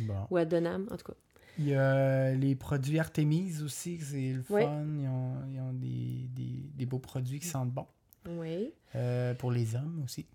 [0.00, 0.14] Bon.
[0.30, 1.18] Ou à Donham, en tout cas.
[1.58, 4.62] Il y a les produits Artemis aussi, c'est le Oui.
[4.62, 4.84] fun.
[5.00, 7.86] Ils ont, ils ont des, des, des beaux produits qui sentent bon.
[8.28, 8.72] Oui.
[8.94, 10.26] Euh, pour les hommes aussi.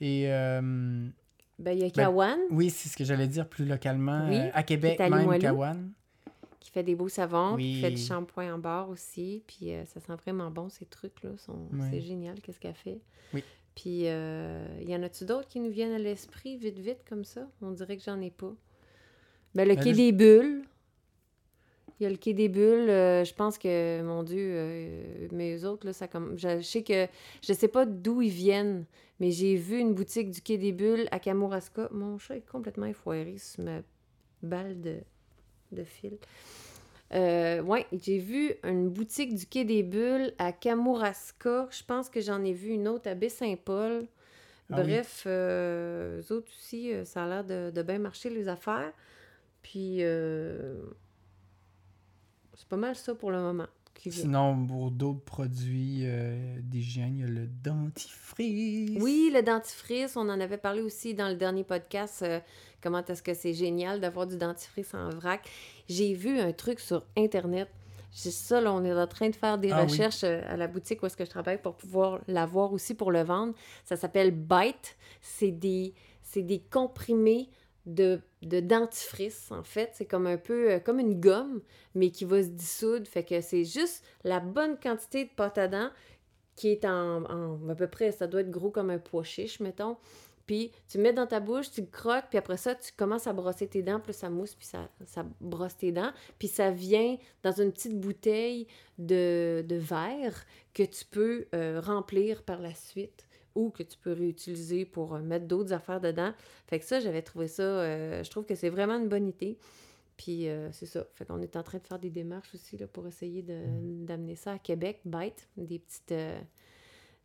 [0.00, 0.60] Et euh,
[1.60, 4.26] Ben, il y a Ben, Kawan oui, c'est ce que j'allais dire plus localement.
[4.28, 5.38] Oui, Euh, à Québec, même.
[5.38, 5.92] Kawan.
[6.64, 9.42] Qui fait des beaux savons, qui fait du shampoing en barre aussi.
[9.46, 11.30] Puis euh, ça sent vraiment bon, ces trucs-là.
[11.90, 13.00] C'est génial, qu'est-ce qu'elle fait.
[13.34, 13.44] Oui.
[13.74, 17.46] Puis, euh, y en a-tu d'autres qui nous viennent à l'esprit, vite, vite, comme ça?
[17.60, 18.54] On dirait que j'en ai pas.
[19.54, 20.62] Ben, le Ben quai je- des bulles.
[22.00, 22.88] Il y a le quai des bulles.
[22.88, 26.36] euh, je pense que, mon Dieu, euh, mais eux autres, là, ça comme.
[26.38, 27.06] Je, je sais que.
[27.42, 28.84] Je sais pas d'où ils viennent,
[29.20, 31.88] mais j'ai vu une boutique du quai des bulles à Kamouraska.
[31.92, 33.80] Mon chat est complètement effoiré sur ma
[34.42, 34.96] balle de,
[35.72, 36.18] de fil.
[37.12, 41.68] Euh, ouais, j'ai vu une boutique du Quai des Bulles à Kamouraska.
[41.70, 44.06] Je pense que j'en ai vu une autre à Baie-Saint-Paul.
[44.70, 44.82] Ah oui.
[44.84, 48.92] Bref, euh, eux autres aussi, euh, ça a l'air de, de bien marcher les affaires.
[49.62, 49.98] Puis,
[52.54, 53.66] c'est pas mal ça pour le moment.
[54.10, 56.04] Sinon, pour d'autres produits
[56.58, 58.98] d'hygiène, il y a le dentifrice.
[59.00, 62.22] Oui, le dentifrice, on en avait parlé aussi dans le dernier podcast.
[62.84, 65.40] Comment est-ce que c'est génial d'avoir du dentifrice en vrac.
[65.88, 67.68] J'ai vu un truc sur Internet.
[68.12, 70.68] C'est ça, là, on est en train de faire des Ah recherches euh, à la
[70.68, 73.54] boutique où est-ce que je travaille pour pouvoir l'avoir aussi pour le vendre.
[73.84, 74.96] Ça s'appelle Bite.
[75.20, 77.48] C'est des, c'est des comprimés
[77.86, 79.90] de, de dentifrice, en fait.
[79.94, 81.60] C'est comme un peu euh, comme une gomme,
[81.96, 83.06] mais qui va se dissoudre.
[83.08, 85.90] Fait que c'est juste la bonne quantité de pâte à dents
[86.54, 89.58] qui est en, en- à peu près, ça doit être gros comme un pois chiche,
[89.58, 89.96] mettons.
[90.46, 93.66] Puis tu mets dans ta bouche, tu croques, puis après ça, tu commences à brosser
[93.66, 96.12] tes dents, puis ça mousse, puis ça, ça brosse tes dents.
[96.38, 98.66] Puis ça vient dans une petite bouteille
[98.98, 104.84] de, verre que tu peux euh, remplir par la suite ou que tu peux réutiliser
[104.84, 106.32] pour euh, mettre d'autres affaires dedans.
[106.66, 109.58] Fait que ça, j'avais trouvé ça, euh, je trouve que c'est vraiment une bonne idée.
[110.16, 111.04] Puis c'est ça.
[111.14, 114.58] Fait qu'on est en train de faire des démarches aussi pour essayer d'amener ça à
[114.60, 115.00] Québec.
[115.04, 116.14] Bite, des petites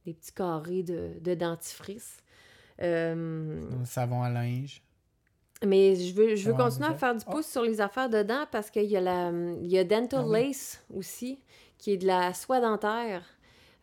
[0.05, 2.17] des petits carrés de, de dentifrice.
[2.81, 4.81] Euh, savon à linge.
[5.65, 7.31] mais je veux, je veux continuer à faire du Oh.
[7.31, 10.27] pouce sur les affaires dedans parce qu'il y a la il y a Dental Ah
[10.27, 10.47] oui.
[10.47, 11.39] Lace aussi,
[11.77, 13.23] qui est de la soie dentaire.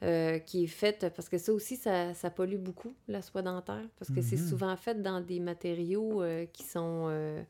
[0.03, 3.89] euh, qui est faite, parce que ça aussi, ça, ça pollue beaucoup, la soie dentaire,
[3.99, 4.47] parce que c'est Mhm.
[4.49, 7.43] souvent fait dans des matériaux euh, qui sont euh,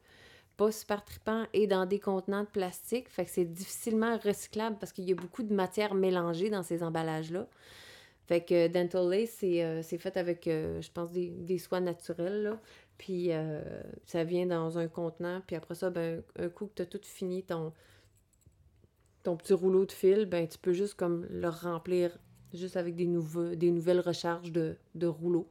[0.57, 4.93] pas super tripants et dans des contenants de plastique, fait que c'est difficilement recyclable parce
[4.93, 7.49] qu'il y a beaucoup de matière mélangée dans ces emballages-là.
[8.27, 11.81] Fait que Dental Lace, c'est euh, c'est fait avec, euh, je pense, des, des soies
[11.81, 12.61] naturelles, là.
[12.99, 13.61] Puis euh,
[14.05, 15.43] ça vient dans un contenant.
[15.47, 17.73] Puis après ça, ben, un coup que tu as tout fini, ton,
[19.23, 22.17] ton petit rouleau de fil, ben, tu peux juste comme le remplir
[22.55, 25.49] juste avec des, nouveaux, des nouvelles recharges de, de rouleaux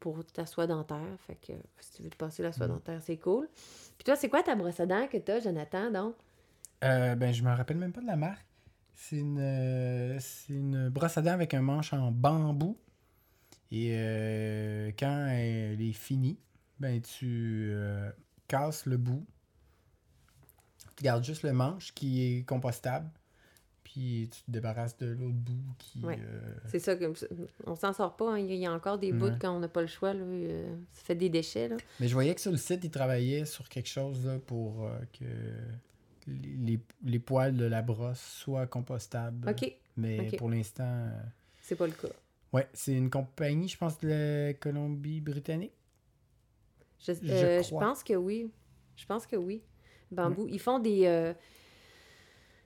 [0.00, 1.16] pour ta soie dentaire.
[1.26, 2.74] Fait que si tu veux te passer la soie Mhm.
[2.74, 3.48] dentaire, c'est cool.
[3.96, 6.14] Puis toi, c'est quoi ta brosse à dents que t'as, Jonathan, donc?
[6.84, 8.46] Euh, ben, je me rappelle même pas de la marque.
[8.94, 12.78] C'est une, euh, une brosse à dents avec un manche en bambou.
[13.70, 16.38] Et euh, quand elle est finie,
[16.78, 18.10] ben, tu euh,
[18.48, 19.26] casses le bout.
[20.96, 23.10] Tu gardes juste le manche qui est compostable.
[23.82, 26.00] Puis tu te débarrasses de l'autre bout qui.
[26.04, 26.18] Ouais.
[26.22, 27.12] euh, C'est ça, que
[27.66, 28.32] on s'en sort pas.
[28.34, 28.38] hein.
[28.38, 29.36] Il y a encore des bouts Ouais.
[29.40, 30.14] quand on n'a pas le choix.
[30.14, 30.24] Là,
[30.92, 31.68] ça fait des déchets.
[31.68, 31.76] Là.
[32.00, 35.24] Mais je voyais que sur le site, ils travaillaient sur quelque chose là, pour que
[36.26, 39.48] les, les poils de la brosse soient compostables.
[39.48, 41.20] OK, Mais pour l'instant, euh,
[41.60, 42.08] c'est pas le cas.
[42.52, 45.72] ouais, c'est une compagnie, je pense, de la Colombie-Britannique.
[47.00, 48.50] Je, Je euh, je pense que oui.
[48.96, 49.62] Je pense que oui.
[50.10, 50.46] Bambou.
[50.48, 51.06] Ils font des.
[51.06, 51.32] euh,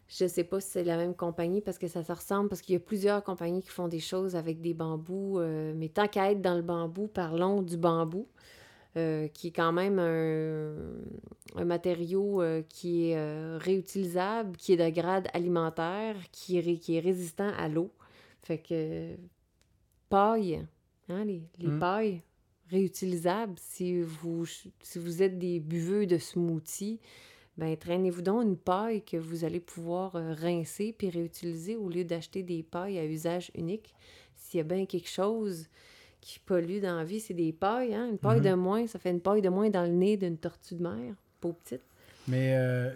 [0.08, 2.74] je sais pas si c'est la même compagnie parce que ça se ressemble, parce qu'il
[2.74, 5.40] y a plusieurs compagnies qui font des choses avec des bambous.
[5.74, 8.28] mais tant qu'à être dans le bambou, parlons du bambou,
[8.96, 10.74] euh, qui est quand même un,
[11.56, 16.96] un matériau euh, qui est euh, réutilisable, qui est de grade alimentaire, qui est, qui
[16.96, 17.92] est résistant à l'eau.
[18.42, 19.14] Fait que
[20.08, 20.64] paille,
[21.08, 21.78] hein, les, les Mm.
[21.78, 22.22] pailles
[22.70, 26.98] réutilisables, si vous, si vous êtes des buveux de smoothies,
[27.58, 32.42] ben traînez-vous donc une paille que vous allez pouvoir rincer puis réutiliser au lieu d'acheter
[32.42, 33.94] des pailles à usage unique.
[34.34, 35.68] S'il y a bien quelque chose
[36.26, 37.94] qui pollue dans la vie, c'est des pailles.
[37.94, 38.08] Hein?
[38.10, 38.44] Une paille Mhm.
[38.46, 41.14] de moins, ça fait une paille de moins dans le nez d'une tortue de mer,
[41.40, 41.82] pauvre petite.
[42.26, 42.92] Mais euh,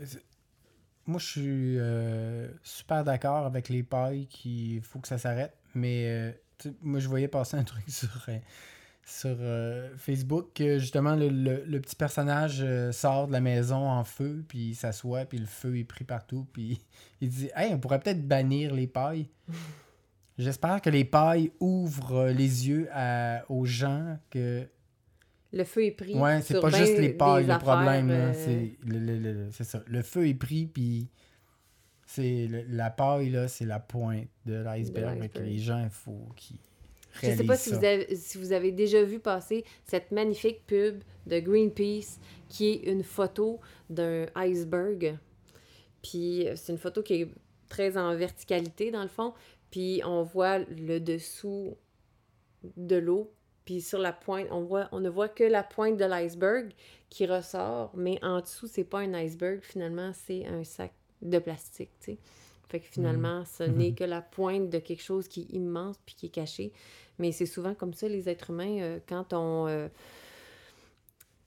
[1.06, 5.52] moi, je suis euh, super d'accord avec les pailles qu'il faut que ça s'arrête.
[5.76, 6.32] Mais euh,
[6.82, 8.38] moi, je voyais passer un truc sur, euh,
[9.04, 9.36] sur
[9.96, 14.70] Facebook que justement, le, le- le petit personnage sort de la maison en feu, puis
[14.70, 16.80] il s'assoit, puis le feu est pris partout, puis
[17.20, 19.28] il dit Hey, on pourrait peut-être bannir les pailles.
[20.40, 24.66] J'espère que les pailles ouvrent les yeux à- aux gens que
[25.52, 26.14] Le feu est pris.
[26.14, 28.10] Ouais, c'est pas juste les pailles le problème.
[28.10, 29.82] euh, C'est le, le- ça.
[29.86, 31.08] Le feu est pris, puis
[32.06, 35.28] c'est la paille, là, c'est la pointe de l'iceberg.
[35.32, 36.56] Que les gens, il faut qu'ils
[37.12, 40.64] Je sais réalisent pas si vous, avez, si vous avez déjà vu passer cette magnifique
[40.66, 45.16] pub de Greenpeace qui est une photo d'un iceberg.
[46.02, 47.28] Puis euh, c'est une photo qui est
[47.68, 49.34] très en verticalité dans le fond.
[49.70, 51.76] Puis on voit le dessous
[52.76, 53.32] de l'eau.
[53.64, 56.72] Puis sur la pointe, on, voit, on ne voit que la pointe de l'iceberg
[57.08, 57.92] qui ressort.
[57.94, 59.60] Mais en dessous, c'est pas un iceberg.
[59.62, 61.90] Finalement, c'est un sac de plastique.
[62.00, 62.18] tu sais.
[62.68, 66.14] Fait que finalement, ce n'est que la pointe de quelque chose qui est immense puis
[66.14, 66.72] qui est caché.
[67.18, 69.66] Mais c'est souvent comme ça, les êtres humains, euh, quand on...
[69.66, 69.88] euh,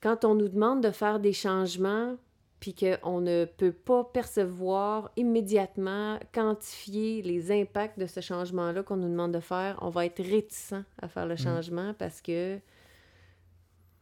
[0.01, 2.17] quand on nous demande de faire des changements,
[2.63, 9.09] puis qu'on ne peut pas percevoir immédiatement, quantifier les impacts de ce changement-là qu'on nous
[9.09, 12.57] demande de faire, on va être réticent à faire le changement parce que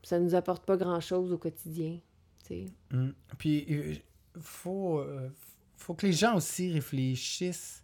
[0.04, 1.98] ça ne nous apporte pas grand-chose au quotidien.
[2.92, 3.10] Mm.
[3.40, 3.96] Puis, euh,
[4.40, 5.30] faut, euh,
[5.76, 7.84] faut que les gens aussi réfléchissent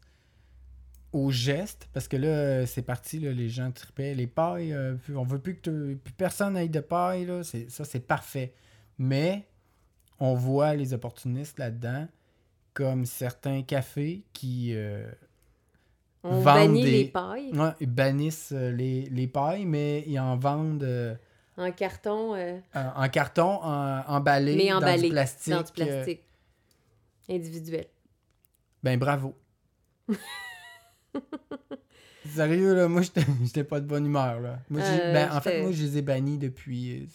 [1.12, 4.14] aux gestes, parce que là, c'est parti, là, les gens tripaient.
[4.14, 8.06] Les pailles, euh, on veut plus que plus personne aille de paille, là, ça, c'est
[8.06, 8.54] parfait.
[9.00, 9.48] Mais
[10.20, 12.08] on voit les opportunistes là-dedans,
[12.74, 15.10] comme certains cafés qui euh,
[16.24, 20.36] On Vendent des- les pailles ouais, ils bannissent euh, les, les pailles, mais ils en
[20.38, 21.16] vendent euh,
[21.58, 25.54] en carton, euh, en carton, en, emballé, mais dans du plastique.
[25.54, 26.24] dans du plastique
[27.30, 27.88] individuel.
[28.84, 29.36] Ben bravo.
[32.26, 33.02] Sérieux, là, moi,
[33.44, 34.60] j'étais pas de bonne humeur, là.
[34.70, 37.08] Moi, ben, en fait, moi, je les ai bannis depuis...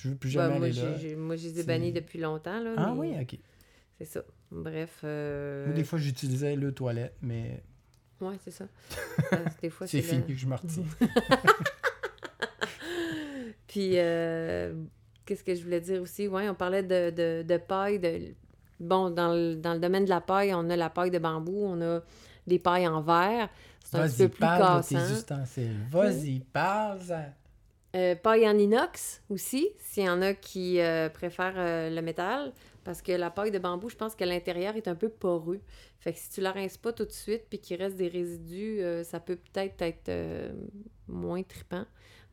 [0.00, 0.94] Je veux plus Ben, jamais moi, aller là.
[0.96, 2.60] j'ai- moi, je les ai bannis depuis longtemps.
[2.60, 3.36] Là, Ah mais oui, OK.
[3.98, 4.22] C'est ça.
[4.52, 5.00] Bref.
[5.02, 7.62] euh, Moi, des fois, j'utilisais le toilette, mais
[8.20, 8.66] Ouais, c'est ça.
[9.62, 10.56] Des fois, c'est c'est fini que je me.
[13.66, 14.74] Puis, euh,
[15.24, 16.26] qu'est-ce que je voulais dire aussi?
[16.28, 17.98] Ouais, on parlait de, de, de paille.
[17.98, 18.34] De...
[18.80, 21.60] Bon, dans le, dans le domaine de la paille, on a la paille de bambou,
[21.64, 22.00] on a
[22.46, 23.48] des pailles en verre.
[23.84, 25.76] C'est un petit peu Vas-y, plus parle de tes ustensiles.
[25.90, 26.98] Vas-y, parle.
[27.96, 32.52] Euh, paille en inox aussi, s'il y en a qui euh, préfèrent euh, le métal.
[32.84, 35.60] Parce que la paille de bambou, je pense que l'intérieur est un peu poreux.
[36.00, 38.80] Fait que si tu la rinces pas tout de suite puis qu'il reste des résidus,
[39.04, 40.10] ça peut peut-être être
[41.06, 41.84] moins tripant,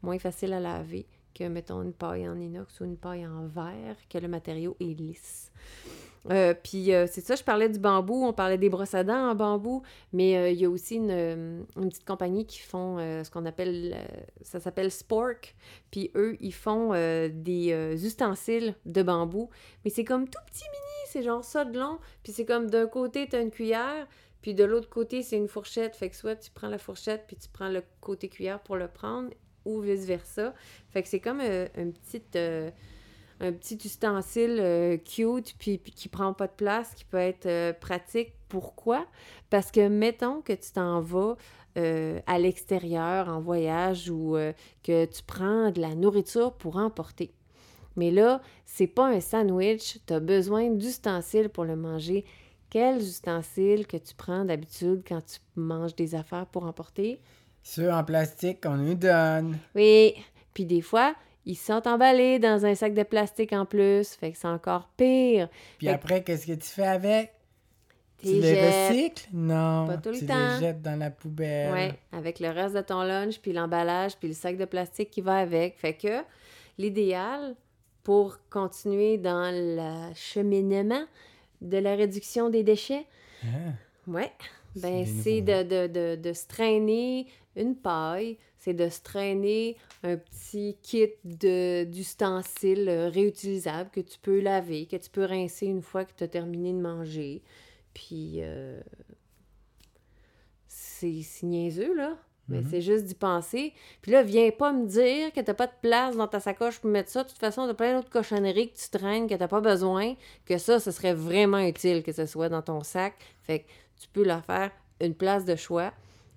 [0.02, 3.98] moins facile à laver que, mettons, une paille en inox ou une paille en verre,
[4.10, 5.52] que le matériau est lisse.
[6.32, 9.30] Euh, puis euh, c'est ça, je parlais du bambou, on parlait des brosses à dents
[9.30, 13.30] en bambou, mais euh, il y a aussi une, une petite compagnie qui font ce
[13.30, 13.96] qu'on appelle,
[14.42, 15.56] ça s'appelle Spork,
[15.92, 16.92] puis eux, ils font
[17.30, 19.50] des ustensiles de bambou,
[19.84, 22.88] mais c'est comme tout petit mini, c'est genre ça de long, puis c'est comme d'un
[22.88, 24.08] côté, tu as une cuillère,
[24.42, 27.36] puis de l'autre côté, c'est une fourchette, fait que soit tu prends la fourchette, puis
[27.36, 29.30] tu prends le côté cuillère pour le prendre,
[29.66, 30.54] ou vice-versa.
[30.90, 32.22] Fait que c'est comme euh, un petit...
[32.36, 32.70] euh,
[33.40, 37.46] un petit ustensile euh, cute puis, puis qui prend pas de place, qui peut être
[37.46, 38.34] euh, pratique.
[38.48, 39.06] Pourquoi?
[39.50, 41.36] Parce que mettons que tu t'en vas
[41.78, 44.38] euh, à l'extérieur en voyage ou
[44.84, 47.34] que tu prends de la nourriture pour emporter.
[47.98, 52.26] Mais là, c'est pas un sandwich, tu as besoin d'ustensiles pour le manger.
[52.70, 57.22] Quels ustensiles que tu prends d'habitude quand tu manges des affaires pour emporter?
[57.64, 59.58] Ceux en plastique qu'on nous donne.
[59.76, 60.14] Oui,
[60.54, 64.38] puis des fois, ils sont emballés dans un sac de plastique en plus, fait que
[64.38, 65.48] c'est encore pire.
[65.78, 67.32] Puis Fait- après, qu'est-ce que tu fais avec?
[68.18, 68.90] Tu les jettes.
[68.90, 69.28] recycles?
[69.34, 69.86] Non.
[69.88, 70.54] Pas tout le tu temps.
[70.56, 71.72] les jettes dans la poubelle.
[71.72, 75.22] Ouais, avec le reste de ton lunch, puis l'emballage, puis le sac de plastique qui
[75.22, 75.78] va avec.
[75.78, 76.24] Fait que
[76.78, 77.56] l'idéal
[78.04, 81.04] pour continuer dans le cheminement
[81.62, 83.06] de la réduction des déchets,
[83.44, 83.48] Ah,
[84.08, 84.32] ouais,
[84.76, 90.18] C'est ben c'est de, de, de se traîner une paille, c'est de se traîner un
[90.18, 95.82] petit kit de- d'ustensiles euh, réutilisables que tu peux laver, que tu peux rincer une
[95.82, 97.42] fois que tu as terminé de manger.
[97.94, 98.80] Puis, euh,
[100.68, 102.18] c'est niaiseux, là.
[102.48, 102.68] Mais Mhm.
[102.70, 103.74] c'est juste d'y penser.
[104.04, 106.92] Puis là, viens pas me dire que t'as pas de place dans ta sacoche pour
[106.92, 107.24] mettre ça.
[107.24, 110.14] De toute façon, t'as plein d'autres cochonneries que tu traînes, que t'as pas besoin,
[110.46, 113.16] que ça, ce serait vraiment utile que ce soit dans ton sac.
[113.42, 113.66] Fait que
[114.00, 114.70] tu peux leur faire
[115.02, 115.92] une place de choix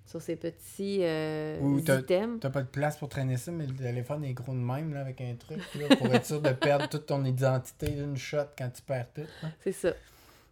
[0.09, 2.39] sur ces petits euh, Ou items.
[2.39, 5.01] T'as pas de place pour traîner ça, mais le téléphone est gros de même, là,
[5.01, 8.69] avec un truc, là, pour être sûr de perdre toute ton identité d'une shot quand
[8.73, 9.21] tu perds tout.
[9.43, 9.51] hein.
[9.61, 9.93] C'est ça.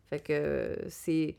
[0.09, 1.35] Fait que euh, c'est.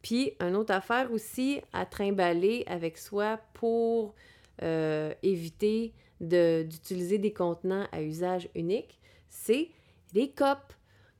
[0.00, 4.14] Puis, une autre affaire aussi à trimballer avec soi pour
[4.62, 8.98] euh, éviter de- d'utiliser des contenants à usage unique,
[9.28, 9.68] c'est
[10.14, 10.72] les copes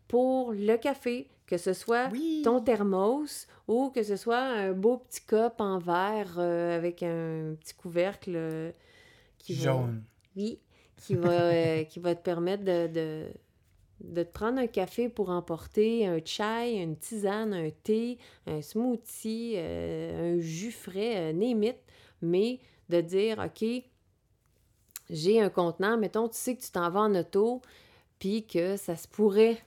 [0.08, 2.42] pour le café, que ce soit Oui!
[2.44, 7.56] ton thermos ou que ce soit un beau petit cop en verre euh, avec un
[7.58, 8.72] petit couvercle euh,
[9.36, 10.04] qui va, Jaune.
[10.36, 10.60] oui,
[10.96, 13.26] qui va, euh, qui va te permettre de, de,
[14.00, 19.56] de te prendre un café pour emporter un chai, une tisane, un thé, un smoothie,
[19.58, 21.76] un jus frais, it,
[22.22, 23.64] mais de dire, OK,
[25.10, 27.60] j'ai un contenant, mettons, tu sais que tu t'en vas en auto,
[28.20, 29.58] puis que ça se pourrait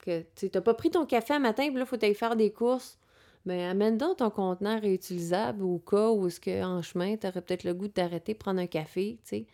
[0.00, 2.36] que tu n'as pas pris ton café un matin, puis là, il faut aller faire
[2.36, 2.98] des courses.
[3.46, 7.64] Mais amène donc ton contenant réutilisable au cas où est-ce qu'en chemin, tu aurais peut-être
[7.64, 9.46] le goût de t'arrêter, prendre un café, tu sais.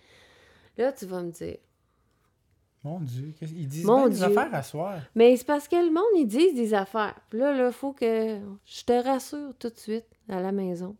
[0.76, 1.58] Là, tu vas me dire.
[2.82, 5.00] Mon Dieu, qu'est-ce- ils disent Mon bien des affaires à soir.
[5.14, 7.14] Mais c'est parce que le monde, ils disent des affaires.
[7.30, 10.96] Puis là, il faut que je te rassure tout de suite à la maison.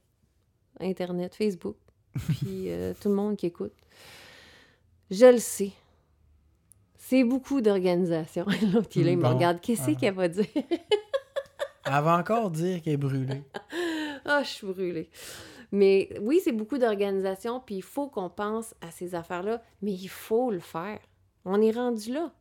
[0.80, 1.76] Internet, Facebook,
[2.14, 3.72] puis euh, tout le monde qui écoute.
[5.10, 5.72] Je le sais.
[7.08, 8.46] C'est beaucoup d'organisation.
[8.72, 9.60] L'autre, il me regarde.
[9.60, 9.94] Qu'est-ce Ah.
[9.94, 10.46] qu'elle va dire?
[10.56, 13.42] Elle va encore dire qu'elle est brûlée.
[14.28, 15.08] Ah, je suis brûlée.
[15.70, 20.08] Mais oui, c'est beaucoup d'organisation, puis il faut qu'on pense à ces affaires-là, mais il
[20.08, 20.98] faut le faire.
[21.44, 22.32] On est rendu là.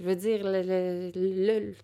[0.00, 1.74] Je veux dire, le, le- le-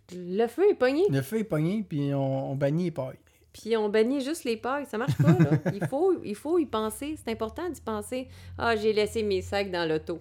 [0.41, 3.19] le feu est pogné, Le feu est pogné, puis on, on bannit les pailles.
[3.53, 4.87] puis on bannit juste les pailles.
[4.87, 5.51] Ça marche pas, là.
[5.73, 7.15] Il faut, il faut y penser.
[7.25, 8.27] C'est important d'y penser.
[8.59, 10.19] Ah, j'ai laissé mes sacs dans l'auto.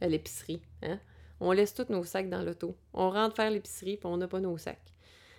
[0.00, 0.98] À l'épicerie, hein?
[1.40, 2.76] On laisse tous nos sacs dans l'auto.
[2.94, 4.94] On rentre faire l'épicerie, puis on n'a pas nos sacs.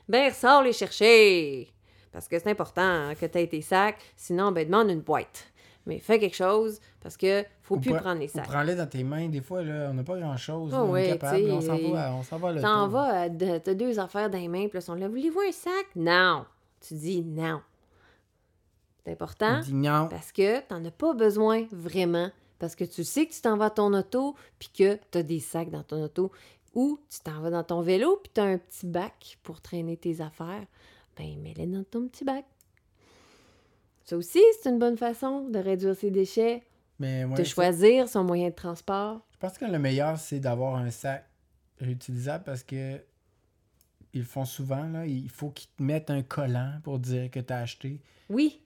[0.08, 1.74] Ben, ressors les chercher!
[2.12, 4.00] Parce que c'est important hein, que tu aies tes sacs.
[4.16, 5.52] Sinon, ben, demande une boîte.
[5.86, 8.46] Mais fais quelque chose, parce que faut plus pre- prendre les sacs.
[8.46, 9.30] prends-les dans tes mains.
[9.30, 10.72] Des fois, là, on n'a pas grand-chose.
[10.72, 11.50] Là, on ouais, est capable.
[11.50, 12.62] On s'en va, on s'en va.
[12.62, 15.88] T'en vas, t'as deux affaires dans les mains, puis là, sont là, voulez-vous un sac?
[15.96, 16.46] Non!
[16.82, 17.62] Tu dis non.
[19.04, 19.60] C'est important.
[19.60, 20.08] On dit non.
[20.10, 22.30] Parce que t'en as pas besoin vraiment.
[22.60, 25.24] Parce que tu sais que tu t'en vas à ton auto, puis que tu as
[25.24, 26.32] des sacs dans ton auto.
[26.74, 29.98] Ou tu t'en vas dans ton vélo, puis tu as un petit bac pour traîner
[29.98, 30.66] tes affaires.
[31.18, 32.46] Ben, mets-les dans ton petit bac.
[34.06, 36.64] Ça aussi, c'est une bonne façon de réduire ses déchets,
[37.00, 39.22] Mais ouais, de choisir son moyen de transport.
[39.34, 41.28] Je pense que le meilleur, c'est d'avoir un sac
[41.80, 43.02] réutilisable parce que
[44.14, 44.88] ils le font souvent.
[44.88, 45.06] Là.
[45.06, 48.02] Il faut qu'ils te mettent un collant pour dire que tu as acheté.
[48.30, 48.62] Oui.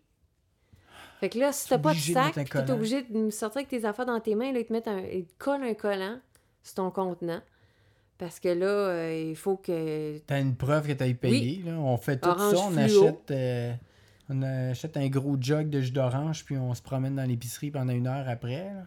[1.21, 2.73] Fait que là, si t'as pas de sac, t'es collant.
[2.73, 5.25] obligé de sortir avec tes affaires dans tes mains, là, ils te mettent un, ils
[5.25, 6.17] te collent un collant
[6.63, 7.41] sur ton contenant.
[8.17, 11.61] Parce que là, euh, il faut que Tu as une preuve que tu as payé.
[11.65, 11.73] Là.
[11.73, 12.59] On fait tout Orange ça.
[12.65, 13.03] On fluo.
[13.03, 13.73] achète, euh,
[14.29, 17.93] on achète un gros jug de jus d'orange puis on se promène dans l'épicerie pendant
[17.93, 18.65] une heure après.
[18.73, 18.85] là.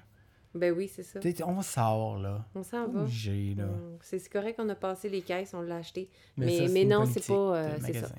[0.57, 1.19] Ben oui, c'est ça.
[1.21, 2.45] Tu On sort là.
[2.57, 3.03] On s'en va.
[3.03, 3.59] Mm,
[4.01, 6.09] C'est correct qu'on a passé les caisses, on l'a acheté.
[6.37, 8.15] Mais, Mais- ça, mais une non, c'est pas, euh, c'est magasin.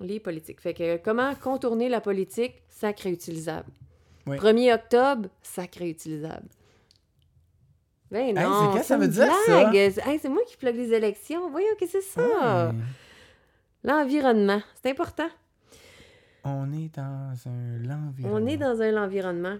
[0.00, 0.60] Les politiques.
[0.60, 2.62] Fait que comment contourner la politique?
[2.68, 3.70] Sac réutilisable.
[4.26, 4.36] Oui.
[4.36, 6.48] 1er octobre, sac réutilisable.
[8.10, 9.72] Ben Hey, non, c'est qu'est-ce que ça veut dire, ça?
[9.72, 11.50] Hey, c'est moi qui plug les élections.
[11.50, 12.72] Voyons que c'est ça.
[13.82, 15.28] L'environnement, c'est important.
[16.44, 18.38] On est dans un l'environnement.
[18.38, 19.56] On est dans un environnement.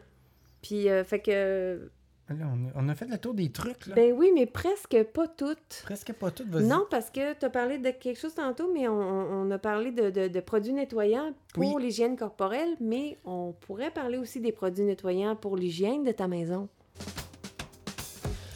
[0.62, 1.91] Puis, euh, fait que,
[2.30, 3.94] Là, on, a, fait le tour des trucs, là.
[3.94, 5.82] ben oui, mais presque pas toutes.
[5.84, 6.64] Presque pas tout, vas-y.
[6.64, 9.90] Non, parce que tu as parlé de quelque chose tantôt, mais on, on a parlé
[9.90, 11.82] de, de- de produits nettoyants pour Oui.
[11.82, 16.68] l'hygiène corporelle, mais on pourrait parler aussi des produits nettoyants pour l'hygiène de ta maison.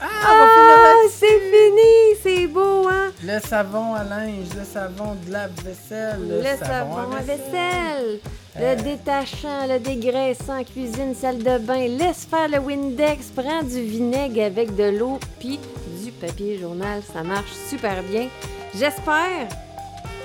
[0.01, 2.17] Ah, Ah, c'est fini!
[2.23, 3.13] C'est beau, hein?
[3.25, 8.17] Le savon à linge, le savon de lave-vaisselle, Le, savon à vaisselle, Euh.
[8.57, 11.87] Le détachant, le dégraissant, cuisine, salle de bain.
[11.89, 15.59] Laisse faire le Windex, prends du vinaigre avec de l'eau, puis
[16.05, 17.03] du papier journal.
[17.13, 18.29] Ça marche super bien.
[18.75, 19.49] J'espère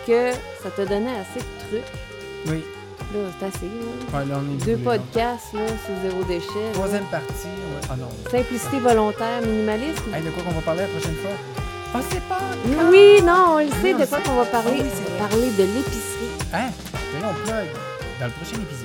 [0.08, 1.94] que ça t'a donné assez de trucs.
[2.48, 2.64] Oui.
[3.14, 3.66] Là, c'est assez.
[3.66, 4.20] là.
[4.20, 6.72] Ouais, là, on est Deux podcasts là, sur zéro déchet.
[6.74, 7.46] Troisième partie.
[7.46, 7.88] ouais.
[7.90, 8.08] Ah non.
[8.32, 10.14] Simplicité volontaire, minimalisme.
[10.14, 11.32] Hey, de quoi qu'on va parler la prochaine fois?
[11.94, 12.40] Ah, c'est pas...
[12.90, 14.78] Oui, non, on le sait de quoi qu'on va parler.
[14.82, 16.50] Oui, parler de l'épicerie.
[16.54, 16.70] Hein?
[17.14, 17.68] Mais là, on plug
[18.24, 18.83] dans le prochain épisode.